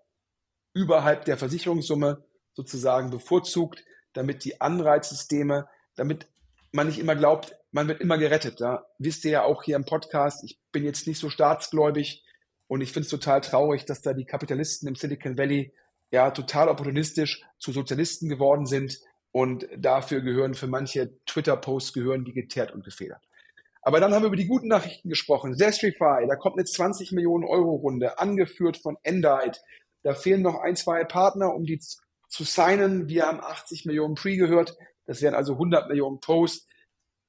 [0.73, 2.23] überhalb der Versicherungssumme
[2.53, 3.83] sozusagen bevorzugt,
[4.13, 6.27] damit die Anreizsysteme, damit
[6.71, 8.59] man nicht immer glaubt, man wird immer gerettet.
[8.59, 8.85] Ja?
[8.97, 12.23] Wisst ihr ja auch hier im Podcast, ich bin jetzt nicht so staatsgläubig
[12.67, 15.73] und ich finde es total traurig, dass da die Kapitalisten im Silicon Valley
[16.11, 18.99] ja total opportunistisch zu Sozialisten geworden sind
[19.37, 23.21] und dafür gehören für manche Twitter-Posts gehören die geteert und gefedert.
[23.83, 25.55] Aber dann haben wir über die guten Nachrichten gesprochen.
[25.55, 29.59] Zestrify, da kommt eine 20 Millionen Euro Runde, angeführt von Endite.
[30.01, 33.09] Da fehlen noch ein, zwei Partner, um die zu signen.
[33.09, 34.75] Wir haben 80 Millionen Pre gehört.
[35.05, 36.67] Das wären also 100 Millionen Post.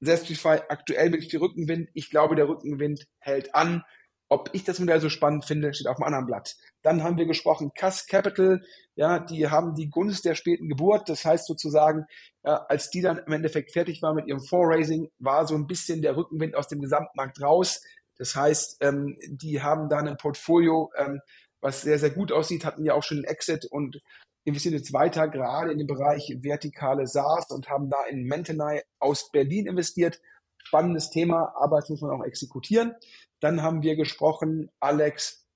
[0.03, 1.91] Zestrify aktuell mit viel Rückenwind.
[1.93, 3.83] Ich glaube, der Rückenwind hält an.
[4.31, 6.57] Ob ich das Modell so spannend finde, steht auf dem anderen Blatt.
[6.83, 8.63] Dann haben wir gesprochen, Cass Capital,
[8.95, 11.09] ja, die haben die Gunst der späten Geburt.
[11.09, 12.05] Das heißt sozusagen,
[12.45, 16.03] ja, als die dann im Endeffekt fertig war mit ihrem Fondraising, war so ein bisschen
[16.03, 17.83] der Rückenwind aus dem Gesamtmarkt raus.
[18.19, 21.21] Das heißt, ähm, die haben da ein Portfolio, ähm,
[21.61, 24.01] was sehr, sehr gut aussieht, hatten ja auch schon einen Exit und
[24.45, 29.31] investieren jetzt weiter gerade in den Bereich vertikale SaaS und haben da in Mentenai aus
[29.31, 30.21] Berlin investiert.
[30.65, 32.95] Spannendes Thema, aber jetzt muss man auch exekutieren.
[33.41, 35.47] Dann haben wir gesprochen, Alex,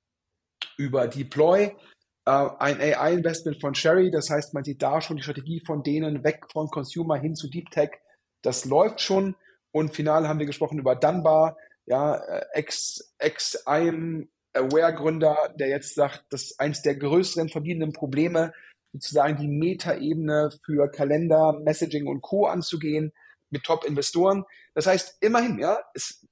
[0.76, 1.74] über Deploy,
[2.24, 4.10] äh, ein AI-Investment von Sherry.
[4.10, 7.48] Das heißt, man sieht da schon die Strategie von denen weg von Consumer hin zu
[7.48, 7.90] Deep Tech.
[8.42, 9.34] Das läuft schon.
[9.72, 11.56] Und final haben wir gesprochen über Dunbar,
[11.86, 17.48] ja, äh, ex, ex I'm Aware Gründer, der jetzt sagt, das ist eines der größeren
[17.48, 18.52] verbliebenen Probleme
[18.92, 22.46] sozusagen die Metaebene für Kalender, Messaging und Co.
[22.46, 23.12] anzugehen
[23.50, 24.44] mit Top-Investoren.
[24.74, 26.26] Das heißt, immerhin, ja, es,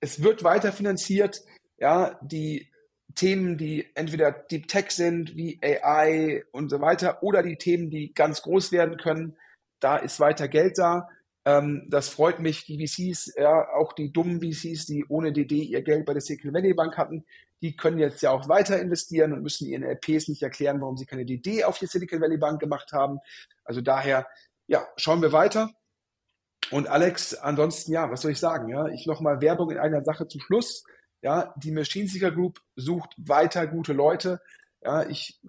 [0.00, 1.42] es wird weiter finanziert,
[1.78, 2.68] ja, die
[3.14, 8.12] Themen, die entweder Deep Tech sind, wie AI und so weiter, oder die Themen, die
[8.14, 9.36] ganz groß werden können,
[9.80, 11.08] da ist weiter Geld da.
[11.44, 12.64] Ähm, das freut mich.
[12.66, 16.52] Die VCs, ja, auch die dummen VCs, die ohne DD ihr Geld bei der Silicon
[16.52, 17.24] Valley Bank hatten,
[17.62, 21.06] die können jetzt ja auch weiter investieren und müssen ihren LPs nicht erklären, warum sie
[21.06, 23.18] keine DD auf die Silicon Valley Bank gemacht haben.
[23.64, 24.26] Also daher,
[24.66, 25.70] ja, schauen wir weiter.
[26.70, 28.68] Und Alex, ansonsten, ja, was soll ich sagen?
[28.68, 30.84] Ja, ich nochmal Werbung in einer Sache zum Schluss.
[31.22, 34.40] Ja, die Machine Seeker Group sucht weiter gute Leute.
[34.82, 35.40] Ja, ich,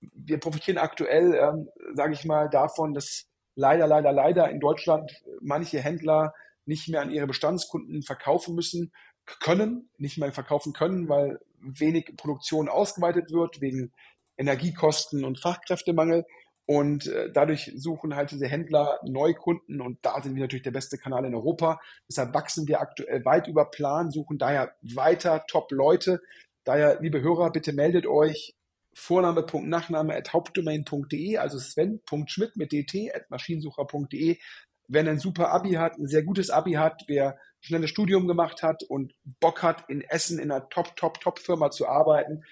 [0.00, 5.10] wir profitieren aktuell, ähm, sage ich mal, davon, dass leider, leider, leider in Deutschland
[5.40, 6.34] manche Händler
[6.66, 8.92] nicht mehr an ihre Bestandskunden verkaufen müssen
[9.40, 13.92] können, nicht mehr verkaufen können, weil wenig Produktion ausgeweitet wird wegen
[14.36, 16.24] Energiekosten und Fachkräftemangel.
[16.66, 20.96] Und äh, dadurch suchen halt diese Händler Neukunden und da sind wir natürlich der beste
[20.96, 21.78] Kanal in Europa.
[22.08, 26.22] Deshalb wachsen wir aktuell weit über Plan, suchen daher weiter Top-Leute.
[26.64, 28.54] Daher, liebe Hörer, bitte meldet euch
[28.94, 34.38] Vorname.nachname at hauptdomain.de, also sven.schmidt mit dt at maschinensucher.de.
[34.86, 38.82] Wer ein super Abi hat, ein sehr gutes Abi hat, wer schnelles Studium gemacht hat
[38.84, 42.44] und Bock hat, in Essen in einer Top, Top, Top-Firma zu arbeiten.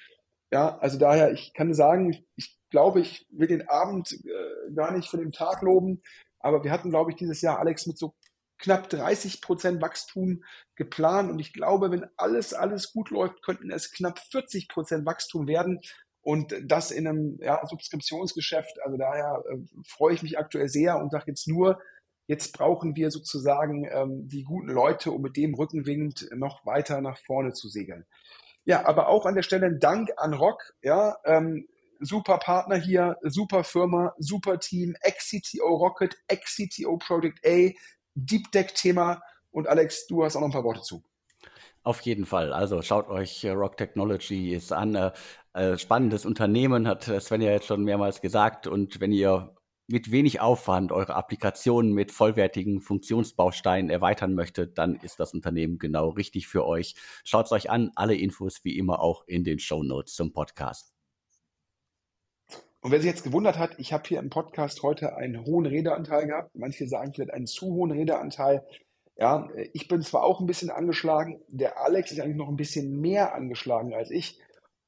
[0.52, 5.10] Ja, also daher, ich kann sagen, ich, glaube, ich will den Abend äh, gar nicht
[5.10, 6.02] für den Tag loben,
[6.40, 8.14] aber wir hatten, glaube ich, dieses Jahr, Alex, mit so
[8.58, 10.42] knapp 30 Prozent Wachstum
[10.74, 15.46] geplant und ich glaube, wenn alles, alles gut läuft, könnten es knapp 40 Prozent Wachstum
[15.46, 15.80] werden
[16.22, 18.80] und das in einem ja, Subskriptionsgeschäft.
[18.82, 21.78] Also daher äh, freue ich mich aktuell sehr und sage jetzt nur,
[22.28, 27.18] Jetzt brauchen wir sozusagen ähm, die guten Leute, um mit dem Rückenwind noch weiter nach
[27.18, 28.06] vorne zu segeln.
[28.64, 31.66] Ja, aber auch an der Stelle ein Dank an Rock, ja, ähm,
[32.00, 37.70] super Partner hier, super Firma, super Team, Ex-CTO Rocket, Ex-CTO Project A,
[38.14, 41.02] Deep Deck Thema und Alex, du hast auch noch ein paar Worte zu.
[41.84, 42.52] Auf jeden Fall.
[42.52, 44.94] Also schaut euch äh, Rock Technology an.
[44.94, 45.12] Äh,
[45.54, 48.66] äh, spannendes Unternehmen, hat Sven ja jetzt schon mehrmals gesagt.
[48.66, 49.54] Und wenn ihr
[49.92, 56.08] mit wenig Aufwand eure Applikationen mit vollwertigen Funktionsbausteinen erweitern möchtet, dann ist das Unternehmen genau
[56.08, 56.94] richtig für euch.
[57.24, 57.92] Schaut es euch an.
[57.94, 60.94] Alle Infos wie immer auch in den Show Notes zum Podcast.
[62.80, 66.26] Und wer sich jetzt gewundert hat, ich habe hier im Podcast heute einen hohen Redeanteil
[66.26, 66.52] gehabt.
[66.54, 68.66] Manche sagen vielleicht einen zu hohen Redeanteil.
[69.18, 72.98] Ja, ich bin zwar auch ein bisschen angeschlagen, der Alex ist eigentlich noch ein bisschen
[72.98, 74.40] mehr angeschlagen als ich.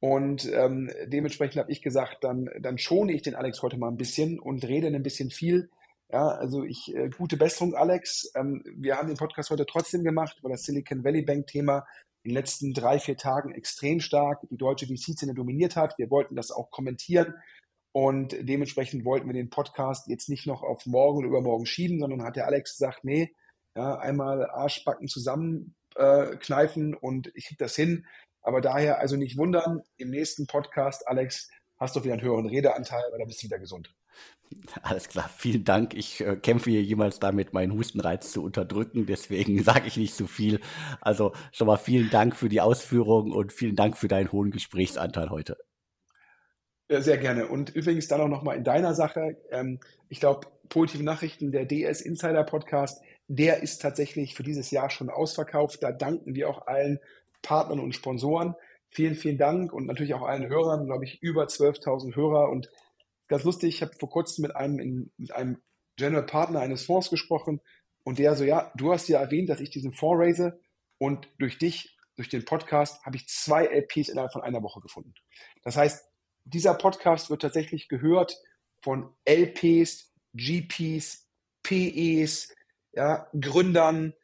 [0.05, 3.96] Und ähm, dementsprechend habe ich gesagt, dann, dann schone ich den Alex heute mal ein
[3.96, 5.70] bisschen und rede ein bisschen viel.
[6.12, 8.30] Ja, also ich, äh, gute Besserung, Alex.
[8.34, 11.86] Ähm, wir haben den Podcast heute trotzdem gemacht, weil das Silicon Valley Bank Thema
[12.22, 15.96] in den letzten drei, vier Tagen extrem stark die deutsche VC-Szene dominiert hat.
[15.96, 17.32] Wir wollten das auch kommentieren
[17.92, 22.24] und dementsprechend wollten wir den Podcast jetzt nicht noch auf morgen oder übermorgen schieben, sondern
[22.24, 23.32] hat der Alex gesagt, nee,
[23.74, 28.05] ja, einmal Arschbacken zusammenkneifen äh, und ich krieg das hin.
[28.45, 33.03] Aber daher also nicht wundern, im nächsten Podcast, Alex, hast du wieder einen höheren Redeanteil,
[33.11, 33.92] weil dann bist du wieder gesund.
[34.82, 35.95] Alles klar, vielen Dank.
[35.95, 40.26] Ich äh, kämpfe hier jemals damit, meinen Hustenreiz zu unterdrücken, deswegen sage ich nicht so
[40.26, 40.61] viel.
[41.01, 45.30] Also schon mal vielen Dank für die Ausführungen und vielen Dank für deinen hohen Gesprächsanteil
[45.30, 45.57] heute.
[46.90, 47.49] Ja, sehr gerne.
[47.49, 49.38] Und übrigens dann auch nochmal in deiner Sache.
[49.51, 49.80] Ähm,
[50.11, 55.09] ich glaube, positive Nachrichten, der DS Insider Podcast, der ist tatsächlich für dieses Jahr schon
[55.09, 55.82] ausverkauft.
[55.82, 57.01] Da danken wir auch allen
[57.45, 58.57] Partnern und Sponsoren.
[58.90, 62.70] Vielen, vielen Dank und natürlich auch allen Hörern, glaube ich, über 12.000 Hörer und
[63.28, 65.62] ganz lustig, ich habe vor kurzem mit einem, mit einem
[65.97, 67.61] General Partner eines Fonds gesprochen
[68.05, 70.61] und der so, ja, du hast ja erwähnt, dass ich diesen Fonds raise
[70.99, 75.14] und durch dich, durch den Podcast, habe ich zwei LPs innerhalb von einer Woche gefunden.
[75.62, 76.05] Das heißt,
[76.45, 78.36] dieser Podcast wird tatsächlich gehört
[78.82, 81.28] von LPs, GPs,
[81.62, 82.55] PEs,
[82.92, 84.14] ja, Gründern,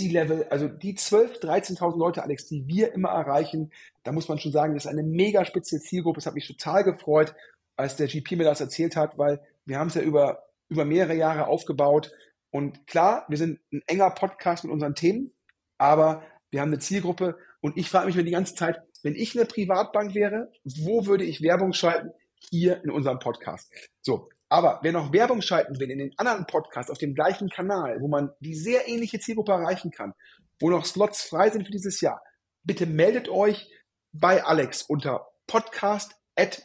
[0.00, 1.40] C-Level, also die 12.000,
[1.78, 3.72] 13.000 Leute, Alex, die wir immer erreichen,
[4.02, 6.18] da muss man schon sagen, das ist eine mega spitze Zielgruppe.
[6.18, 7.34] Das hat mich total gefreut
[7.76, 11.14] als der GP mir das erzählt hat, weil wir haben es ja über, über mehrere
[11.14, 12.12] Jahre aufgebaut.
[12.50, 15.32] Und klar, wir sind ein enger Podcast mit unseren Themen,
[15.78, 19.34] aber wir haben eine Zielgruppe und ich frage mich mir die ganze Zeit, wenn ich
[19.34, 22.10] eine Privatbank wäre, wo würde ich Werbung schalten?
[22.50, 23.72] Hier in unserem Podcast.
[24.02, 24.28] So.
[24.50, 28.08] Aber wer noch Werbung schalten will in den anderen Podcasts auf dem gleichen Kanal, wo
[28.08, 30.12] man die sehr ähnliche Zielgruppe erreichen kann,
[30.58, 32.20] wo noch Slots frei sind für dieses Jahr,
[32.64, 33.70] bitte meldet euch
[34.12, 36.62] bei Alex unter podcast at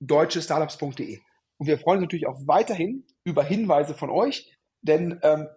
[0.00, 1.20] deutschestartups.de.
[1.58, 5.48] Und wir freuen uns natürlich auch weiterhin über Hinweise von euch, denn ähm,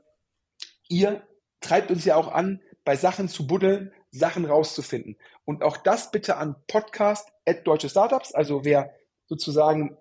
[0.87, 1.25] ihr
[1.61, 5.17] treibt uns ja auch an, bei Sachen zu buddeln, Sachen rauszufinden.
[5.45, 8.93] Und auch das bitte an podcast at deutsche Startups, also wer
[9.25, 9.97] sozusagen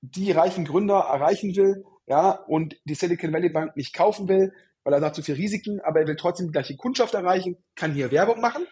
[0.00, 4.94] die reichen Gründer erreichen will, ja, und die Silicon Valley Bank nicht kaufen will, weil
[4.94, 8.10] er sagt zu viel Risiken, aber er will trotzdem die gleiche Kundschaft erreichen, kann hier
[8.10, 8.66] Werbung machen.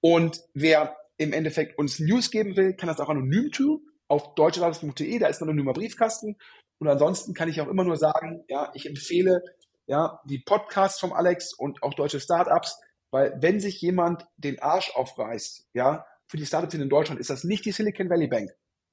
[0.00, 5.18] Und wer im Endeffekt uns News geben will, kann das auch anonym tun auf deutscheradio.de,
[5.18, 6.36] da ist ein anonymer Briefkasten.
[6.78, 9.42] Und ansonsten kann ich auch immer nur sagen, ja, ich empfehle
[9.86, 14.90] ja, die Podcasts vom Alex und auch deutsche Startups, weil wenn sich jemand den Arsch
[14.94, 18.50] aufreißt, ja, für die Startups in Deutschland, ist das nicht die Silicon Valley Bank.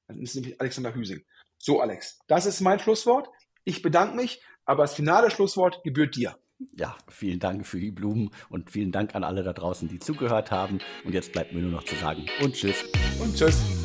[0.08, 1.24] Dann ist es nämlich Alexander Hüsing.
[1.64, 3.30] So, Alex, das ist mein Schlusswort.
[3.64, 6.36] Ich bedanke mich, aber das finale Schlusswort gebührt dir.
[6.76, 10.50] Ja, vielen Dank für die Blumen und vielen Dank an alle da draußen, die zugehört
[10.50, 10.80] haben.
[11.06, 12.84] Und jetzt bleibt mir nur noch zu sagen und tschüss.
[13.20, 13.81] Und tschüss.